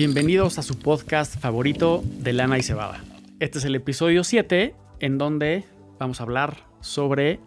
Bienvenidos 0.00 0.58
a 0.58 0.62
su 0.62 0.78
podcast 0.78 1.38
favorito 1.38 2.02
de 2.06 2.32
Lana 2.32 2.56
y 2.56 2.62
Cebada. 2.62 3.04
Este 3.38 3.58
es 3.58 3.66
el 3.66 3.74
episodio 3.74 4.24
7 4.24 4.74
en 4.98 5.18
donde 5.18 5.66
vamos 5.98 6.20
a 6.20 6.22
hablar 6.22 6.64
sobre 6.80 7.38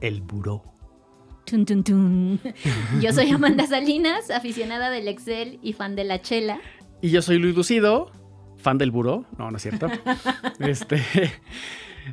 el 0.00 0.20
buró. 0.20 0.64
Tun, 1.44 1.64
tun, 1.64 1.84
tun. 1.84 2.40
Yo 3.00 3.12
soy 3.12 3.30
Amanda 3.30 3.68
Salinas, 3.68 4.32
aficionada 4.32 4.90
del 4.90 5.06
Excel 5.06 5.60
y 5.62 5.74
fan 5.74 5.94
de 5.94 6.02
la 6.02 6.20
chela. 6.20 6.58
Y 7.02 7.10
yo 7.10 7.22
soy 7.22 7.38
Luis 7.38 7.54
Lucido, 7.54 8.10
fan 8.56 8.78
del 8.78 8.90
buró. 8.90 9.24
No, 9.38 9.52
no 9.52 9.56
es 9.56 9.62
cierto. 9.62 9.86
este, 10.58 11.04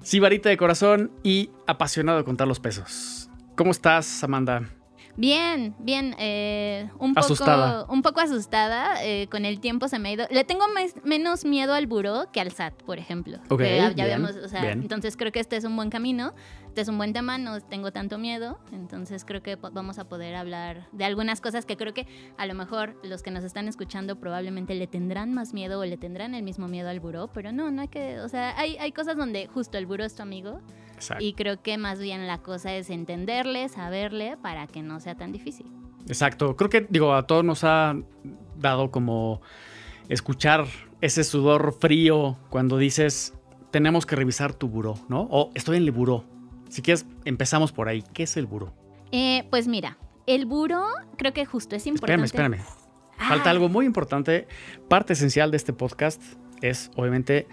sí, 0.03 0.19
varita 0.19 0.49
de 0.49 0.57
corazón 0.57 1.11
y 1.23 1.49
apasionado 1.65 2.19
de 2.19 2.23
contar 2.25 2.47
los 2.47 2.59
pesos. 2.59 3.27
¿Cómo 3.55 3.71
estás, 3.71 4.23
Amanda? 4.23 4.69
Bien, 5.15 5.75
bien. 5.79 6.15
eh, 6.17 6.89
un, 6.99 7.13
poco, 7.13 7.25
Asustada. 7.25 7.85
un 7.89 8.01
poco 8.01 8.19
asustada. 8.19 9.03
eh, 9.03 9.27
con 9.29 9.45
el 9.45 9.59
tiempo 9.59 9.87
se 9.87 9.99
me 9.99 10.09
ha 10.09 10.11
ido. 10.13 10.25
Le 10.31 10.43
tengo 10.43 10.67
mes- 10.73 10.95
menos 11.03 11.45
miedo 11.45 11.73
al 11.73 11.85
buró 11.87 12.31
que 12.31 12.41
al 12.41 12.51
SAT, 12.51 12.81
por 12.83 12.97
ejemplo. 12.97 13.37
Ok, 13.49 13.59
Que 13.61 13.77
ya, 13.77 14.05
bien, 14.05 14.25
o 14.25 14.47
sea, 14.47 14.61
bien. 14.61 14.81
entonces 14.81 15.15
creo 15.17 15.31
que 15.31 15.39
este 15.39 15.55
es 15.55 15.65
un 15.65 15.75
buen 15.75 15.89
camino. 15.89 16.33
Este 16.67 16.81
es 16.81 16.87
un 16.87 16.97
buen 16.97 17.13
tema, 17.13 17.37
no 17.37 17.61
tengo 17.61 17.91
tanto 17.91 18.17
miedo. 18.17 18.57
Entonces 18.71 19.23
creo 19.25 19.43
que 19.43 19.55
vamos 19.55 19.99
a 19.99 20.05
poder 20.09 20.35
hablar 20.35 20.87
de 20.91 21.05
algunas 21.05 21.39
cosas 21.39 21.65
que 21.67 21.77
creo 21.77 21.93
que 21.93 22.07
a 22.37 22.47
lo 22.47 22.55
mejor 22.55 22.99
los 23.03 23.21
que 23.21 23.29
nos 23.29 23.43
están 23.43 23.67
escuchando 23.67 24.15
probablemente 24.19 24.73
le 24.73 24.87
tendrán 24.87 25.31
más 25.35 25.53
miedo 25.53 25.79
o 25.79 25.85
le 25.85 25.97
tendrán 25.97 26.33
el 26.33 26.41
mismo 26.41 26.67
miedo 26.67 26.89
al 26.89 26.99
buró. 26.99 27.27
Pero 27.31 27.51
no, 27.51 27.69
no 27.69 27.83
hay 27.83 27.87
que. 27.89 28.19
O 28.21 28.29
sea, 28.29 28.57
hay, 28.57 28.77
hay 28.77 28.91
cosas 28.91 29.15
donde 29.15 29.45
justo 29.45 29.77
el 29.77 29.85
buró 29.85 30.03
es 30.03 30.15
tu 30.15 30.23
amigo. 30.23 30.61
Exacto. 30.95 31.23
Y 31.23 31.33
creo 31.33 31.61
que 31.61 31.77
más 31.77 31.99
bien 31.99 32.27
la 32.27 32.39
cosa 32.39 32.73
es 32.73 32.89
entenderle, 32.89 33.69
saberle, 33.69 34.37
para 34.41 34.67
que 34.67 34.81
no 34.81 34.99
sea 34.99 35.15
tan 35.15 35.31
difícil. 35.31 35.67
Exacto. 36.07 36.55
Creo 36.55 36.69
que, 36.69 36.85
digo, 36.89 37.13
a 37.13 37.27
todos 37.27 37.43
nos 37.43 37.63
ha 37.63 37.95
dado 38.57 38.91
como 38.91 39.41
escuchar 40.09 40.65
ese 41.01 41.23
sudor 41.23 41.75
frío 41.79 42.37
cuando 42.49 42.77
dices, 42.77 43.33
tenemos 43.71 44.05
que 44.05 44.15
revisar 44.15 44.53
tu 44.53 44.67
buró, 44.67 44.95
¿no? 45.09 45.27
O 45.31 45.51
estoy 45.55 45.77
en 45.77 45.83
el 45.83 45.91
buró. 45.91 46.25
Si 46.69 46.81
quieres, 46.81 47.05
empezamos 47.25 47.71
por 47.71 47.89
ahí. 47.89 48.03
¿Qué 48.13 48.23
es 48.23 48.37
el 48.37 48.45
buró? 48.45 48.73
Eh, 49.11 49.45
pues 49.49 49.67
mira, 49.67 49.97
el 50.25 50.45
buro 50.45 50.85
creo 51.17 51.33
que 51.33 51.45
justo 51.45 51.75
es 51.75 51.85
importante. 51.87 52.25
Espérame, 52.25 52.53
espérame. 52.55 52.83
Ah, 53.17 53.29
Falta 53.29 53.49
algo 53.49 53.69
muy 53.69 53.85
importante. 53.85 54.47
Parte 54.89 55.13
esencial 55.13 55.51
de 55.51 55.57
este 55.57 55.73
podcast 55.73 56.21
es, 56.61 56.89
obviamente, 56.95 57.47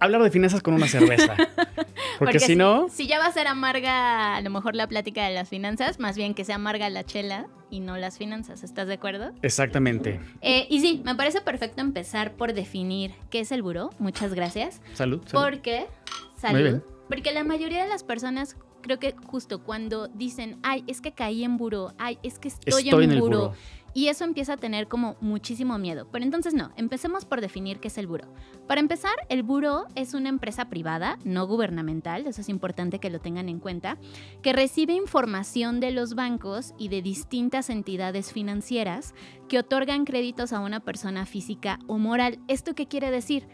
hablar 0.00 0.22
de 0.22 0.30
finanzas 0.30 0.62
con 0.62 0.74
una 0.74 0.86
cerveza. 0.88 1.34
Porque, 2.18 2.38
si 2.38 2.54
no, 2.56 2.88
Si 2.90 3.06
ya 3.06 3.18
va 3.18 3.26
a 3.26 3.32
ser 3.32 3.46
amarga 3.46 4.36
a 4.36 4.40
lo 4.42 4.50
mejor 4.50 4.74
la 4.74 4.86
plática 4.86 5.26
de 5.26 5.34
las 5.34 5.48
finanzas, 5.48 5.98
más 5.98 6.16
bien 6.16 6.34
que 6.34 6.44
sea 6.44 6.56
amarga 6.56 6.88
la 6.90 7.04
chela 7.04 7.46
y 7.70 7.80
no 7.80 7.96
las 7.96 8.18
finanzas. 8.18 8.62
¿Estás 8.62 8.88
de 8.88 8.94
acuerdo? 8.94 9.32
exactamente. 9.42 10.20
Eh, 10.42 10.66
y 10.68 10.80
sí, 10.80 11.02
me 11.04 11.14
parece 11.14 11.40
perfecto 11.40 11.80
empezar 11.80 12.32
por 12.32 12.52
definir 12.52 13.12
qué 13.30 13.40
es 13.40 13.52
el 13.52 13.62
buró. 13.62 13.90
Muchas 13.98 14.34
gracias. 14.34 14.80
Salud. 14.94 15.22
salud. 15.26 15.44
Porque, 15.44 15.80
Muy 15.80 16.40
salud, 16.40 16.62
bien. 16.62 16.84
porque 17.08 17.32
la 17.32 17.44
mayoría 17.44 17.82
de 17.84 17.88
las 17.88 18.02
personas 18.04 18.56
creo 18.82 18.98
que 18.98 19.14
justo 19.26 19.62
cuando 19.62 20.08
dicen, 20.08 20.58
ay, 20.62 20.84
es 20.86 21.00
que 21.00 21.12
caí 21.12 21.44
en 21.44 21.56
buró, 21.58 21.92
ay, 21.98 22.18
es 22.22 22.38
que 22.38 22.48
estoy, 22.48 22.88
Estoy 22.88 23.04
en 23.04 23.12
en 23.12 23.20
buró. 23.20 23.38
buró. 23.40 23.54
Y 23.92 24.08
eso 24.08 24.24
empieza 24.24 24.54
a 24.54 24.56
tener 24.56 24.88
como 24.88 25.16
muchísimo 25.20 25.78
miedo. 25.78 26.08
Pero 26.10 26.24
entonces 26.24 26.54
no, 26.54 26.70
empecemos 26.76 27.24
por 27.24 27.40
definir 27.40 27.80
qué 27.80 27.88
es 27.88 27.98
el 27.98 28.06
buró. 28.06 28.32
Para 28.66 28.80
empezar, 28.80 29.14
el 29.28 29.42
buró 29.42 29.86
es 29.94 30.14
una 30.14 30.28
empresa 30.28 30.68
privada, 30.68 31.18
no 31.24 31.46
gubernamental, 31.46 32.26
eso 32.26 32.40
es 32.40 32.48
importante 32.48 32.98
que 32.98 33.10
lo 33.10 33.20
tengan 33.20 33.48
en 33.48 33.58
cuenta, 33.58 33.98
que 34.42 34.52
recibe 34.52 34.92
información 34.92 35.80
de 35.80 35.90
los 35.90 36.14
bancos 36.14 36.74
y 36.78 36.88
de 36.88 37.02
distintas 37.02 37.70
entidades 37.70 38.32
financieras 38.32 39.14
que 39.48 39.58
otorgan 39.58 40.04
créditos 40.04 40.52
a 40.52 40.60
una 40.60 40.80
persona 40.80 41.26
física 41.26 41.80
o 41.86 41.98
moral. 41.98 42.38
¿Esto 42.46 42.74
qué 42.74 42.86
quiere 42.86 43.10
decir? 43.10 43.48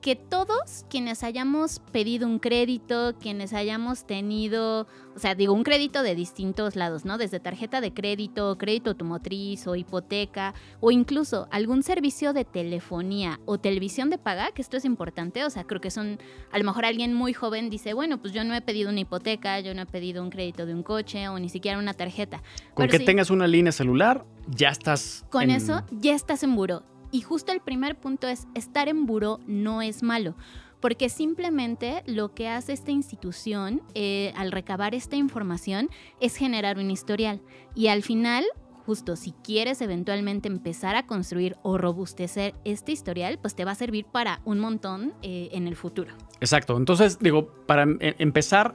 Que 0.00 0.16
todos 0.16 0.86
quienes 0.88 1.22
hayamos 1.22 1.80
pedido 1.92 2.26
un 2.26 2.38
crédito, 2.38 3.14
quienes 3.20 3.52
hayamos 3.52 4.06
tenido, 4.06 4.86
o 5.14 5.18
sea, 5.18 5.34
digo, 5.34 5.52
un 5.52 5.62
crédito 5.62 6.02
de 6.02 6.14
distintos 6.14 6.74
lados, 6.74 7.04
¿no? 7.04 7.18
Desde 7.18 7.38
tarjeta 7.38 7.82
de 7.82 7.92
crédito, 7.92 8.56
crédito 8.56 8.90
automotriz 8.90 9.66
o 9.66 9.76
hipoteca, 9.76 10.54
o 10.80 10.90
incluso 10.90 11.48
algún 11.50 11.82
servicio 11.82 12.32
de 12.32 12.44
telefonía 12.46 13.40
o 13.44 13.58
televisión 13.58 14.08
de 14.08 14.16
paga, 14.16 14.52
que 14.52 14.62
esto 14.62 14.78
es 14.78 14.86
importante, 14.86 15.44
o 15.44 15.50
sea, 15.50 15.64
creo 15.64 15.82
que 15.82 15.90
son, 15.90 16.18
a 16.50 16.58
lo 16.58 16.64
mejor 16.64 16.86
alguien 16.86 17.12
muy 17.12 17.34
joven 17.34 17.68
dice, 17.68 17.92
bueno, 17.92 18.18
pues 18.18 18.32
yo 18.32 18.42
no 18.42 18.54
he 18.54 18.62
pedido 18.62 18.88
una 18.88 19.00
hipoteca, 19.00 19.60
yo 19.60 19.74
no 19.74 19.82
he 19.82 19.86
pedido 19.86 20.22
un 20.22 20.30
crédito 20.30 20.64
de 20.64 20.74
un 20.74 20.82
coche 20.82 21.28
o 21.28 21.38
ni 21.38 21.50
siquiera 21.50 21.78
una 21.78 21.92
tarjeta. 21.92 22.38
Con 22.74 22.86
Pero 22.86 22.98
que 22.98 23.04
tengas 23.04 23.28
una 23.28 23.46
línea 23.46 23.72
celular, 23.72 24.24
ya 24.48 24.70
estás. 24.70 25.26
Con 25.30 25.42
en- 25.42 25.50
eso 25.50 25.82
ya 25.90 26.14
estás 26.14 26.42
en 26.42 26.56
buró. 26.56 26.84
Y 27.12 27.22
justo 27.22 27.52
el 27.52 27.60
primer 27.60 27.98
punto 27.98 28.28
es, 28.28 28.46
estar 28.54 28.88
en 28.88 29.06
buró 29.06 29.40
no 29.46 29.82
es 29.82 30.02
malo, 30.02 30.34
porque 30.80 31.08
simplemente 31.08 32.02
lo 32.06 32.34
que 32.34 32.48
hace 32.48 32.72
esta 32.72 32.90
institución 32.90 33.82
eh, 33.94 34.32
al 34.36 34.52
recabar 34.52 34.94
esta 34.94 35.16
información 35.16 35.90
es 36.20 36.36
generar 36.36 36.78
un 36.78 36.90
historial. 36.90 37.40
Y 37.74 37.88
al 37.88 38.02
final, 38.02 38.44
justo 38.86 39.14
si 39.16 39.32
quieres 39.44 39.82
eventualmente 39.82 40.48
empezar 40.48 40.96
a 40.96 41.06
construir 41.06 41.56
o 41.62 41.76
robustecer 41.78 42.54
este 42.64 42.92
historial, 42.92 43.38
pues 43.40 43.54
te 43.54 43.64
va 43.64 43.72
a 43.72 43.74
servir 43.74 44.06
para 44.06 44.40
un 44.44 44.58
montón 44.58 45.12
eh, 45.22 45.48
en 45.52 45.66
el 45.68 45.76
futuro. 45.76 46.14
Exacto. 46.40 46.76
Entonces, 46.76 47.18
digo, 47.18 47.48
para 47.66 47.82
em- 47.82 47.98
empezar, 48.00 48.74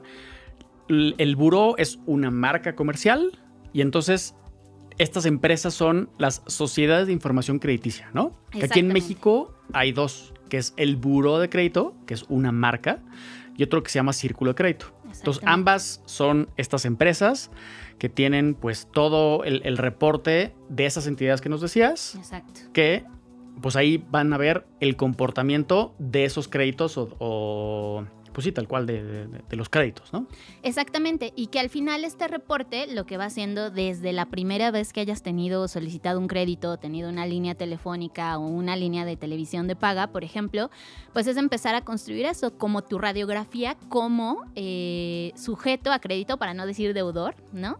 l- 0.88 1.14
el 1.18 1.34
buró 1.36 1.76
es 1.76 1.98
una 2.06 2.30
marca 2.30 2.76
comercial 2.76 3.32
y 3.72 3.80
entonces 3.80 4.34
estas 4.98 5.26
empresas 5.26 5.74
son 5.74 6.10
las 6.18 6.42
sociedades 6.46 7.06
de 7.06 7.12
información 7.12 7.58
crediticia, 7.58 8.10
¿no? 8.12 8.32
Que 8.50 8.64
Aquí 8.64 8.80
en. 8.80 8.88
México 8.88 9.54
hay 9.72 9.92
dos, 9.92 10.32
que 10.48 10.58
es 10.58 10.74
el 10.76 10.96
buró 10.96 11.38
de 11.38 11.48
crédito, 11.48 11.94
que 12.06 12.14
es 12.14 12.24
una 12.28 12.52
marca, 12.52 13.02
y 13.56 13.62
otro 13.62 13.82
que 13.82 13.90
se 13.90 13.98
llama 13.98 14.12
círculo 14.12 14.52
de 14.52 14.54
crédito. 14.54 14.86
Entonces, 15.04 15.42
ambas 15.46 16.02
son 16.04 16.50
estas 16.56 16.84
empresas 16.84 17.50
que 17.98 18.08
tienen 18.08 18.54
pues 18.54 18.88
todo 18.92 19.44
el, 19.44 19.62
el 19.64 19.78
reporte 19.78 20.54
de 20.68 20.86
esas 20.86 21.06
entidades 21.06 21.40
que 21.40 21.48
nos 21.48 21.60
decías, 21.60 22.14
Exacto. 22.16 22.60
que 22.72 23.04
pues 23.60 23.76
ahí 23.76 24.04
van 24.10 24.32
a 24.32 24.36
ver 24.36 24.66
el 24.80 24.96
comportamiento 24.96 25.94
de 25.98 26.24
esos 26.24 26.48
créditos 26.48 26.98
o, 26.98 27.08
o, 27.18 28.04
pues 28.36 28.44
sí, 28.44 28.52
tal 28.52 28.68
cual 28.68 28.84
de, 28.84 29.26
los 29.48 29.70
créditos, 29.70 30.12
¿no? 30.12 30.26
Exactamente, 30.62 31.32
y 31.36 31.46
que 31.46 31.58
al 31.58 31.70
final 31.70 32.04
este 32.04 32.28
reporte 32.28 32.86
lo 32.86 33.06
que 33.06 33.16
va 33.16 33.24
haciendo 33.24 33.70
desde 33.70 34.12
la 34.12 34.26
primera 34.26 34.70
vez 34.70 34.92
que 34.92 35.00
hayas 35.00 35.22
tenido 35.22 35.68
solicitado 35.68 36.20
un 36.20 36.28
crédito, 36.28 36.76
tenido 36.76 37.08
una 37.08 37.24
línea 37.24 37.54
telefónica 37.54 38.36
o 38.36 38.46
una 38.46 38.76
línea 38.76 39.06
de 39.06 39.16
televisión 39.16 39.68
de 39.68 39.74
paga, 39.74 40.08
por 40.08 40.22
ejemplo, 40.22 40.70
pues 41.14 41.26
es 41.28 41.38
empezar 41.38 41.74
a 41.76 41.80
construir 41.80 42.26
eso 42.26 42.58
como 42.58 42.82
tu 42.82 42.98
radiografía 42.98 43.74
como 43.88 44.44
eh, 44.54 45.32
sujeto 45.34 45.90
a 45.90 45.98
crédito, 45.98 46.36
para 46.36 46.52
no 46.52 46.66
decir 46.66 46.92
deudor, 46.92 47.36
¿no? 47.54 47.78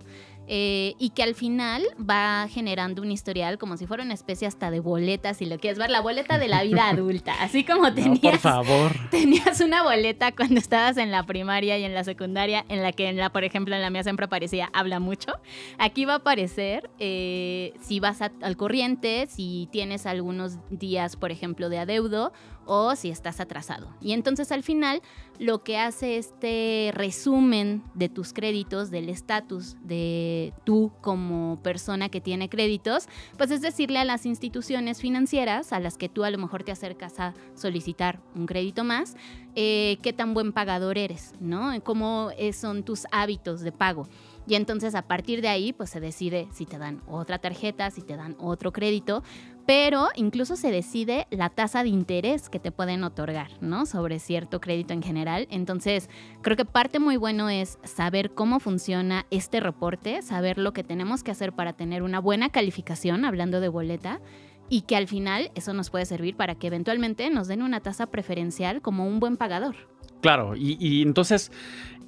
Eh, 0.48 0.94
y 0.98 1.10
que 1.10 1.22
al 1.24 1.34
final 1.34 1.82
va 1.98 2.46
generando 2.48 3.02
un 3.02 3.10
historial 3.10 3.58
como 3.58 3.76
si 3.76 3.86
fuera 3.86 4.04
una 4.04 4.14
especie 4.14 4.46
hasta 4.46 4.70
de 4.70 4.78
boleta, 4.80 5.34
si 5.34 5.44
lo 5.46 5.58
quieres 5.58 5.78
ver, 5.78 5.90
la 5.90 6.00
boleta 6.00 6.38
de 6.38 6.48
la 6.48 6.62
vida 6.62 6.88
adulta, 6.88 7.34
así 7.40 7.64
como 7.64 7.82
No, 7.88 7.94
tenías 7.94 8.20
por 8.20 8.38
favor. 8.38 8.92
tenías 9.10 9.60
una 9.60 9.82
boleta 9.82 10.32
cuando 10.32 10.60
estabas 10.60 10.96
en 10.98 11.10
la 11.10 11.24
primaria 11.24 11.78
y 11.78 11.84
en 11.84 11.94
la 11.94 12.04
secundaria, 12.04 12.64
en 12.68 12.82
la 12.82 12.92
que, 12.92 13.08
en 13.08 13.16
la, 13.16 13.30
por 13.30 13.44
ejemplo, 13.44 13.74
en 13.74 13.82
la 13.82 13.90
mía 13.90 14.02
siempre 14.04 14.26
aparecía 14.26 14.70
habla 14.72 15.00
mucho. 15.00 15.32
Aquí 15.78 16.04
va 16.04 16.14
a 16.14 16.16
aparecer 16.16 16.90
eh, 16.98 17.74
si 17.80 17.98
vas 18.00 18.22
a- 18.22 18.30
al 18.42 18.56
corriente, 18.56 19.26
si 19.28 19.68
tienes 19.72 20.06
algunos 20.06 20.58
días, 20.70 21.16
por 21.16 21.30
ejemplo, 21.32 21.68
de 21.68 21.78
adeudo 21.78 22.32
o 22.66 22.94
si 22.96 23.10
estás 23.10 23.40
atrasado. 23.40 23.88
Y 24.00 24.12
entonces 24.12 24.52
al 24.52 24.62
final 24.62 25.02
lo 25.38 25.62
que 25.62 25.78
hace 25.78 26.18
este 26.18 26.90
resumen 26.94 27.82
de 27.94 28.08
tus 28.08 28.32
créditos, 28.32 28.90
del 28.90 29.08
estatus 29.08 29.76
de 29.82 30.52
tú 30.64 30.92
como 31.00 31.58
persona 31.62 32.08
que 32.08 32.20
tiene 32.20 32.48
créditos, 32.48 33.08
pues 33.36 33.50
es 33.50 33.60
decirle 33.60 33.98
a 33.98 34.04
las 34.04 34.26
instituciones 34.26 35.00
financieras 35.00 35.72
a 35.72 35.80
las 35.80 35.96
que 35.96 36.08
tú 36.08 36.24
a 36.24 36.30
lo 36.30 36.38
mejor 36.38 36.64
te 36.64 36.72
acercas 36.72 37.18
a 37.20 37.34
solicitar 37.54 38.20
un 38.34 38.46
crédito 38.46 38.84
más, 38.84 39.16
eh, 39.54 39.98
qué 40.02 40.12
tan 40.12 40.34
buen 40.34 40.52
pagador 40.52 40.98
eres, 40.98 41.32
¿no? 41.40 41.72
Cómo 41.82 42.30
eh, 42.36 42.52
son 42.52 42.82
tus 42.82 43.06
hábitos 43.10 43.60
de 43.60 43.72
pago. 43.72 44.08
Y 44.48 44.54
entonces 44.54 44.94
a 44.94 45.02
partir 45.02 45.42
de 45.42 45.48
ahí, 45.48 45.72
pues 45.72 45.90
se 45.90 46.00
decide 46.00 46.48
si 46.52 46.66
te 46.66 46.78
dan 46.78 47.02
otra 47.08 47.38
tarjeta, 47.38 47.90
si 47.90 48.02
te 48.02 48.16
dan 48.16 48.36
otro 48.38 48.72
crédito, 48.72 49.22
pero 49.66 50.08
incluso 50.14 50.54
se 50.54 50.70
decide 50.70 51.26
la 51.30 51.50
tasa 51.50 51.82
de 51.82 51.88
interés 51.88 52.48
que 52.48 52.60
te 52.60 52.70
pueden 52.70 53.02
otorgar, 53.02 53.50
¿no? 53.60 53.84
Sobre 53.84 54.20
cierto 54.20 54.60
crédito 54.60 54.92
en 54.92 55.02
general. 55.02 55.48
Entonces, 55.50 56.08
creo 56.40 56.56
que 56.56 56.64
parte 56.64 57.00
muy 57.00 57.16
bueno 57.16 57.48
es 57.48 57.78
saber 57.82 58.30
cómo 58.30 58.60
funciona 58.60 59.26
este 59.30 59.58
reporte, 59.58 60.22
saber 60.22 60.58
lo 60.58 60.72
que 60.72 60.84
tenemos 60.84 61.24
que 61.24 61.32
hacer 61.32 61.52
para 61.52 61.72
tener 61.72 62.04
una 62.04 62.20
buena 62.20 62.50
calificación, 62.50 63.24
hablando 63.24 63.60
de 63.60 63.68
boleta, 63.68 64.20
y 64.68 64.82
que 64.82 64.96
al 64.96 65.08
final 65.08 65.50
eso 65.56 65.72
nos 65.72 65.90
puede 65.90 66.06
servir 66.06 66.36
para 66.36 66.54
que 66.54 66.68
eventualmente 66.68 67.28
nos 67.30 67.48
den 67.48 67.62
una 67.62 67.80
tasa 67.80 68.06
preferencial 68.06 68.82
como 68.82 69.06
un 69.06 69.18
buen 69.18 69.36
pagador. 69.36 69.76
Claro, 70.20 70.54
y, 70.56 71.02
entonces 71.02 71.52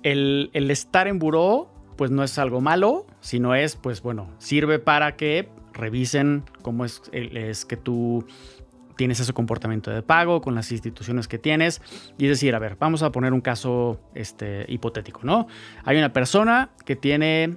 el 0.02 0.50
estar 0.54 1.08
en 1.08 1.18
buró, 1.18 1.70
pues 1.96 2.12
no 2.12 2.22
es 2.22 2.38
algo 2.38 2.60
malo, 2.60 3.06
sino 3.20 3.56
es, 3.56 3.74
pues 3.74 4.00
bueno, 4.02 4.30
sirve 4.38 4.78
para 4.78 5.16
que 5.16 5.48
revisen 5.78 6.44
cómo 6.62 6.84
es, 6.84 7.00
que 7.10 7.76
tú 7.76 8.26
tienes 8.96 9.20
ese 9.20 9.32
comportamiento 9.32 9.90
de 9.90 10.02
pago 10.02 10.40
con 10.40 10.54
las 10.54 10.70
instituciones 10.72 11.28
que 11.28 11.38
tienes. 11.38 11.80
Y 12.18 12.24
es 12.24 12.30
decir, 12.30 12.54
a 12.54 12.58
ver, 12.58 12.76
vamos 12.78 13.02
a 13.02 13.12
poner 13.12 13.32
un 13.32 13.40
caso 13.40 14.00
este, 14.14 14.66
hipotético, 14.68 15.20
¿no? 15.22 15.46
Hay 15.84 15.96
una 15.96 16.12
persona 16.12 16.70
que 16.84 16.96
tiene 16.96 17.56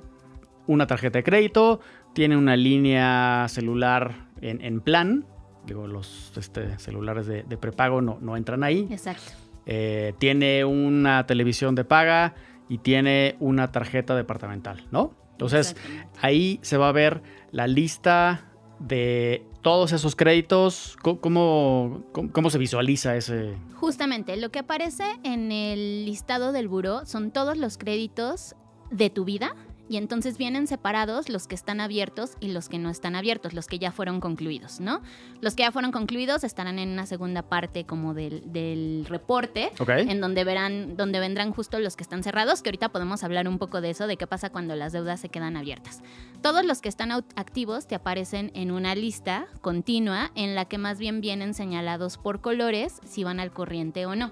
una 0.67 0.87
tarjeta 0.87 1.19
de 1.19 1.23
crédito, 1.23 1.81
tiene 2.13 2.37
una 2.37 2.55
línea 2.55 3.47
celular 3.49 4.29
en, 4.41 4.81
plan, 4.81 5.25
digo, 5.65 5.87
los 5.87 6.33
este, 6.37 6.77
celulares 6.79 7.25
de, 7.27 7.43
prepago 7.57 8.01
no, 8.01 8.17
no, 8.21 8.37
entran 8.37 8.63
ahí. 8.63 8.87
Exacto. 8.89 9.33
Eh, 9.65 10.13
tiene 10.17 10.65
una 10.65 11.25
televisión 11.25 11.75
de 11.75 11.83
paga 11.83 12.33
y 12.67 12.79
tiene 12.79 13.35
una 13.39 13.71
tarjeta 13.71 14.15
departamental, 14.15 14.87
¿no? 14.91 15.13
Entonces, 15.41 15.75
ahí 16.21 16.59
se 16.61 16.77
va 16.77 16.89
a 16.89 16.91
ver 16.91 17.23
la 17.51 17.65
lista 17.65 18.45
de 18.77 19.43
todos 19.63 19.91
esos 19.91 20.15
créditos, 20.15 20.97
¿cómo, 21.01 22.03
cómo, 22.11 22.49
se 22.51 22.59
visualiza 22.59 23.15
ese? 23.15 23.55
Justamente, 23.73 24.37
lo 24.37 24.51
que 24.51 24.59
aparece 24.59 25.03
en 25.23 25.51
el 25.51 26.05
listado 26.05 26.51
del 26.51 26.67
buró 26.67 27.07
son 27.07 27.31
todos 27.31 27.57
los 27.57 27.79
créditos 27.79 28.55
de 28.91 29.09
tu 29.09 29.25
vida 29.25 29.55
y 29.91 29.97
entonces 29.97 30.37
vienen 30.37 30.67
separados 30.67 31.27
los 31.27 31.47
que 31.47 31.55
están 31.55 31.81
abiertos 31.81 32.37
y 32.39 32.47
los 32.47 32.69
que 32.69 32.79
no 32.79 32.89
están 32.89 33.13
abiertos, 33.13 33.53
los 33.53 33.67
que 33.67 33.77
ya 33.77 33.91
fueron 33.91 34.21
concluidos, 34.21 34.79
¿no? 34.79 35.01
Los 35.41 35.53
que 35.53 35.63
ya 35.63 35.71
fueron 35.73 35.91
concluidos 35.91 36.45
estarán 36.45 36.79
en 36.79 36.91
una 36.91 37.05
segunda 37.05 37.41
parte 37.41 37.83
como 37.83 38.13
del, 38.13 39.05
reporte, 39.09 39.69
en 39.85 40.21
donde 40.21 40.45
verán, 40.45 40.95
donde 40.95 41.19
vendrán 41.19 41.51
justo 41.51 41.77
los 41.79 41.97
que 41.97 42.03
están 42.03 42.23
cerrados, 42.23 42.61
que 42.61 42.69
ahorita 42.69 42.87
podemos 42.87 43.25
hablar 43.25 43.49
un 43.49 43.57
poco 43.57 43.81
de 43.81 43.89
eso, 43.89 44.07
de 44.07 44.15
qué 44.15 44.27
pasa 44.27 44.49
cuando 44.49 44.77
las 44.77 44.93
deudas 44.93 45.19
se 45.19 45.27
quedan 45.27 45.57
abiertas. 45.57 46.01
Todos 46.41 46.63
los 46.63 46.79
que 46.79 46.87
están 46.87 47.11
activos 47.11 47.85
te 47.85 47.95
aparecen 47.95 48.51
en 48.55 48.71
una 48.71 48.95
lista 48.95 49.47
continua 49.59 50.31
en 50.35 50.55
la 50.55 50.63
que 50.65 50.77
más 50.77 50.99
bien 50.99 51.19
vienen 51.19 51.53
señalados 51.53 52.17
por 52.17 52.39
colores 52.39 53.01
si 53.03 53.25
van 53.25 53.41
al 53.41 53.51
corriente 53.51 54.05
o 54.05 54.15
no. 54.15 54.31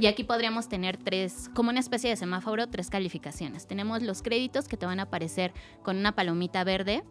Y 0.00 0.06
aquí 0.06 0.22
podríamos 0.22 0.68
tener 0.68 0.98
tres, 0.98 1.50
como 1.52 1.70
una 1.70 1.80
especie 1.80 2.10
de 2.10 2.16
semáforo, 2.16 2.68
tres 2.68 2.90
calificaciones. 2.90 3.66
Tenemos 3.66 4.02
los 4.02 4.22
créditos 4.22 4.68
que 4.68 4.76
te 4.76 4.86
van 4.86 4.99
a 5.00 5.04
aparecer 5.04 5.52
con 5.82 5.96
una 5.96 6.12
palomita 6.12 6.64
verde 6.64 7.02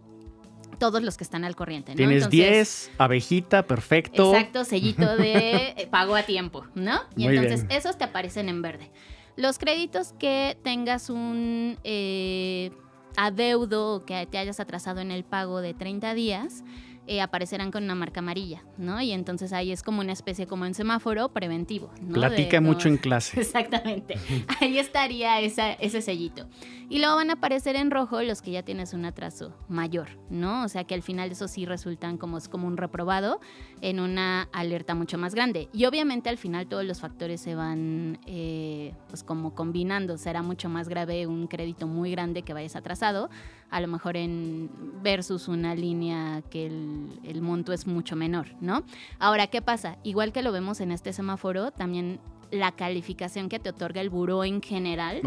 todos 0.77 1.03
los 1.03 1.17
que 1.17 1.23
están 1.23 1.43
al 1.43 1.55
corriente. 1.55 1.91
¿no? 1.91 1.97
Tienes 1.97 2.29
10, 2.29 2.91
abejita, 2.97 3.67
perfecto. 3.67 4.33
Exacto, 4.33 4.63
sellito 4.63 5.17
de 5.17 5.73
eh, 5.77 5.87
pago 5.91 6.15
a 6.15 6.23
tiempo, 6.23 6.65
¿no? 6.73 7.01
Y 7.15 7.27
entonces 7.27 7.65
esos 7.69 7.97
te 7.97 8.05
aparecen 8.05 8.49
en 8.49 8.61
verde. 8.61 8.89
Los 9.35 9.59
créditos 9.59 10.13
que 10.13 10.57
tengas 10.63 11.09
un 11.09 11.77
eh, 11.83 12.71
adeudo 13.15 13.95
o 13.95 14.05
que 14.05 14.25
te 14.25 14.37
hayas 14.37 14.59
atrasado 14.59 15.01
en 15.01 15.11
el 15.11 15.23
pago 15.23 15.61
de 15.61 15.73
30 15.73 16.13
días, 16.13 16.63
eh, 17.11 17.21
aparecerán 17.21 17.71
con 17.71 17.85
una 17.85 17.95
marca 17.95 18.19
amarilla, 18.19 18.61
¿no? 18.77 19.01
Y 19.01 19.13
entonces 19.13 19.51
ahí 19.51 19.71
es 19.71 19.81
como 19.81 20.01
una 20.01 20.13
especie 20.13 20.45
como 20.45 20.67
en 20.67 20.75
semáforo 20.75 21.29
preventivo. 21.29 21.89
¿no? 22.03 22.13
Platica 22.13 22.61
mucho 22.61 22.87
en 22.87 22.97
clase. 22.97 23.39
Exactamente. 23.41 24.13
ahí 24.61 24.77
estaría 24.77 25.39
ese 25.39 26.01
sellito. 26.03 26.45
Y 26.87 26.99
luego 26.99 27.15
van 27.15 27.31
a 27.31 27.33
aparecer 27.33 27.75
en 27.75 27.89
rojo 27.89 28.21
los 28.21 28.43
que 28.43 28.51
ya 28.51 28.61
tienes 28.61 28.93
un 28.93 29.05
atraso 29.05 29.55
mayor, 29.67 30.09
¿no? 30.29 30.63
O 30.63 30.67
sea 30.67 30.83
que 30.83 30.93
al 30.93 31.01
final 31.01 31.31
eso 31.31 31.47
sí 31.47 31.65
resultan 31.65 32.17
como, 32.17 32.39
como 32.49 32.67
un 32.67 32.77
reprobado 32.77 33.39
en 33.81 33.99
una 33.99 34.49
alerta 34.53 34.93
mucho 34.93 35.17
más 35.17 35.33
grande. 35.33 35.69
Y 35.73 35.85
obviamente 35.85 36.29
al 36.29 36.37
final 36.37 36.67
todos 36.67 36.83
los 36.85 36.99
factores 36.99 37.41
se 37.41 37.55
van 37.55 38.19
eh, 38.27 38.93
pues 39.07 39.23
como 39.23 39.55
combinando. 39.55 40.17
Será 40.17 40.43
mucho 40.43 40.69
más 40.69 40.89
grave 40.89 41.25
un 41.25 41.47
crédito 41.47 41.87
muy 41.87 42.11
grande 42.11 42.41
que 42.43 42.53
vayas 42.53 42.75
atrasado, 42.75 43.29
a 43.69 43.81
lo 43.81 43.87
mejor 43.87 44.17
en 44.17 44.69
versus 45.01 45.47
una 45.47 45.75
línea 45.75 46.41
que 46.49 46.67
el 46.67 46.99
el, 47.23 47.41
monto 47.41 47.73
es 47.73 47.87
mucho 47.87 48.15
menor, 48.15 48.47
¿no? 48.61 48.83
Ahora, 49.19 49.47
¿qué 49.47 49.61
pasa? 49.61 49.97
Igual 50.03 50.31
que 50.31 50.41
lo 50.41 50.51
vemos 50.51 50.81
en 50.81 50.91
este 50.91 51.13
semáforo, 51.13 51.71
también 51.71 52.19
la 52.51 52.71
calificación 52.71 53.47
que 53.47 53.59
te 53.59 53.69
otorga 53.69 54.01
el 54.01 54.09
buró 54.09 54.43
en 54.43 54.61
general 54.61 55.21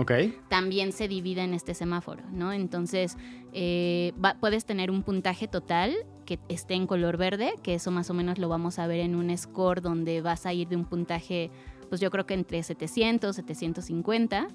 también 0.48 0.92
se 0.92 1.06
divide 1.06 1.42
en 1.42 1.54
este 1.54 1.72
semáforo, 1.74 2.22
¿no? 2.32 2.52
Entonces, 2.52 3.16
eh, 3.52 4.12
puedes 4.40 4.64
tener 4.64 4.90
un 4.90 5.02
puntaje 5.02 5.46
total 5.46 5.94
que 6.26 6.40
esté 6.48 6.74
en 6.74 6.86
color 6.86 7.16
verde, 7.16 7.54
que 7.62 7.74
eso 7.74 7.90
más 7.90 8.10
o 8.10 8.14
menos 8.14 8.38
lo 8.38 8.48
vamos 8.48 8.78
a 8.78 8.86
ver 8.86 9.00
en 9.00 9.14
un 9.14 9.36
score 9.36 9.80
donde 9.80 10.20
vas 10.20 10.46
a 10.46 10.52
ir 10.52 10.68
de 10.68 10.76
un 10.76 10.84
puntaje, 10.84 11.50
pues 11.88 12.00
yo 12.00 12.10
creo 12.10 12.26
que 12.26 12.34
entre 12.34 12.62
700, 12.62 13.36
750. 13.36 14.48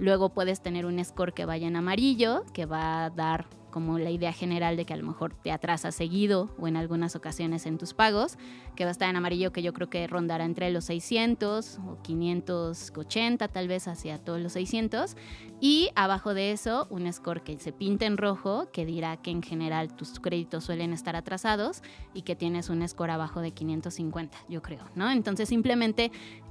Luego 0.00 0.30
puedes 0.30 0.62
tener 0.62 0.86
un 0.86 1.04
score 1.04 1.34
que 1.34 1.44
vaya 1.44 1.68
en 1.68 1.76
amarillo, 1.76 2.44
que 2.54 2.64
va 2.64 3.04
a 3.04 3.10
dar 3.10 3.48
como 3.70 3.98
la 3.98 4.10
idea 4.10 4.32
general 4.32 4.76
de 4.76 4.86
que 4.86 4.94
a 4.94 4.96
lo 4.96 5.06
mejor 5.06 5.34
te 5.34 5.52
atrasas 5.52 5.94
seguido 5.94 6.50
o 6.58 6.66
en 6.66 6.76
algunas 6.76 7.14
ocasiones 7.14 7.66
en 7.66 7.76
tus 7.76 7.92
pagos, 7.92 8.38
que 8.74 8.84
va 8.84 8.88
a 8.88 8.92
estar 8.92 9.10
en 9.10 9.16
amarillo 9.16 9.52
que 9.52 9.62
yo 9.62 9.74
creo 9.74 9.90
que 9.90 10.06
rondará 10.06 10.44
entre 10.44 10.70
los 10.70 10.86
600 10.86 11.78
o 11.86 12.02
580 12.02 13.46
tal 13.48 13.68
vez 13.68 13.88
hacia 13.88 14.18
todos 14.18 14.40
los 14.40 14.54
600 14.54 15.16
y 15.60 15.90
abajo 15.94 16.32
de 16.32 16.50
eso 16.50 16.88
un 16.90 17.12
score 17.12 17.42
que 17.42 17.58
se 17.58 17.72
pinta 17.72 18.06
en 18.06 18.16
rojo 18.16 18.70
que 18.72 18.86
dirá 18.86 19.18
que 19.18 19.30
en 19.30 19.42
general 19.42 19.94
tus 19.94 20.18
créditos 20.18 20.64
suelen 20.64 20.94
estar 20.94 21.14
atrasados 21.14 21.82
y 22.14 22.22
que 22.22 22.34
tienes 22.34 22.70
un 22.70 22.86
score 22.88 23.10
abajo 23.10 23.40
de 23.40 23.52
550, 23.52 24.36
yo 24.48 24.62
creo, 24.62 24.84
¿no? 24.94 25.10
Entonces 25.10 25.48
simplemente 25.48 26.10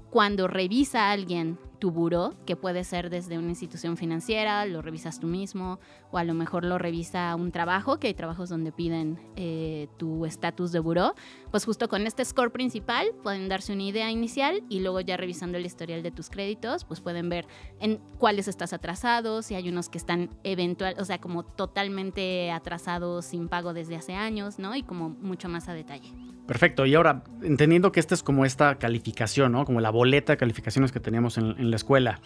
cuando 0.09 0.47
revisa 0.47 1.11
alguien 1.11 1.57
tu 1.79 1.91
buró, 1.91 2.35
que 2.45 2.55
puede 2.55 2.83
ser 2.83 3.09
desde 3.09 3.37
una 3.37 3.49
institución 3.49 3.97
financiera, 3.97 4.65
lo 4.65 4.81
revisas 4.81 5.19
tú 5.19 5.27
mismo, 5.27 5.79
o 6.11 6.17
a 6.17 6.23
lo 6.23 6.33
mejor 6.33 6.65
lo 6.65 6.77
revisa 6.77 7.35
un 7.35 7.51
trabajo, 7.51 7.99
que 7.99 8.07
hay 8.07 8.13
trabajos 8.13 8.49
donde 8.49 8.71
piden 8.71 9.19
eh, 9.35 9.87
tu 9.97 10.25
estatus 10.25 10.71
de 10.71 10.79
buró, 10.79 11.15
pues 11.51 11.65
justo 11.65 11.87
con 11.87 12.05
este 12.05 12.23
score 12.25 12.51
principal 12.51 13.11
pueden 13.23 13.49
darse 13.49 13.73
una 13.73 13.83
idea 13.83 14.11
inicial 14.11 14.63
y 14.69 14.81
luego 14.81 14.99
ya 14.99 15.17
revisando 15.17 15.57
el 15.57 15.65
historial 15.65 16.03
de 16.03 16.11
tus 16.11 16.29
créditos, 16.29 16.83
pues 16.83 17.01
pueden 17.01 17.29
ver 17.29 17.47
en 17.79 17.99
cuáles 18.17 18.47
estás 18.47 18.73
atrasado, 18.73 19.41
si 19.41 19.55
hay 19.55 19.69
unos 19.69 19.89
que 19.89 19.97
están 19.97 20.29
eventual, 20.43 20.95
o 20.99 21.05
sea, 21.05 21.19
como 21.19 21.43
totalmente 21.43 22.51
atrasados 22.51 23.25
sin 23.25 23.47
pago 23.47 23.73
desde 23.73 23.95
hace 23.95 24.13
años, 24.13 24.59
¿no? 24.59 24.75
Y 24.75 24.83
como 24.83 25.09
mucho 25.09 25.49
más 25.49 25.69
a 25.69 25.73
detalle. 25.73 26.13
Perfecto. 26.49 26.87
Y 26.87 26.95
ahora, 26.95 27.21
entendiendo 27.43 27.91
que 27.91 27.99
esta 27.99 28.15
es 28.15 28.23
como 28.23 28.43
esta 28.43 28.79
calificación, 28.79 29.51
¿no? 29.51 29.65
Como 29.65 29.81
la 29.81 29.91
boleta 29.91 30.33
de 30.33 30.37
calificaciones 30.37 30.91
que 30.91 30.99
teníamos 30.99 31.37
en, 31.37 31.68
la 31.69 31.77
escuela. 31.77 32.21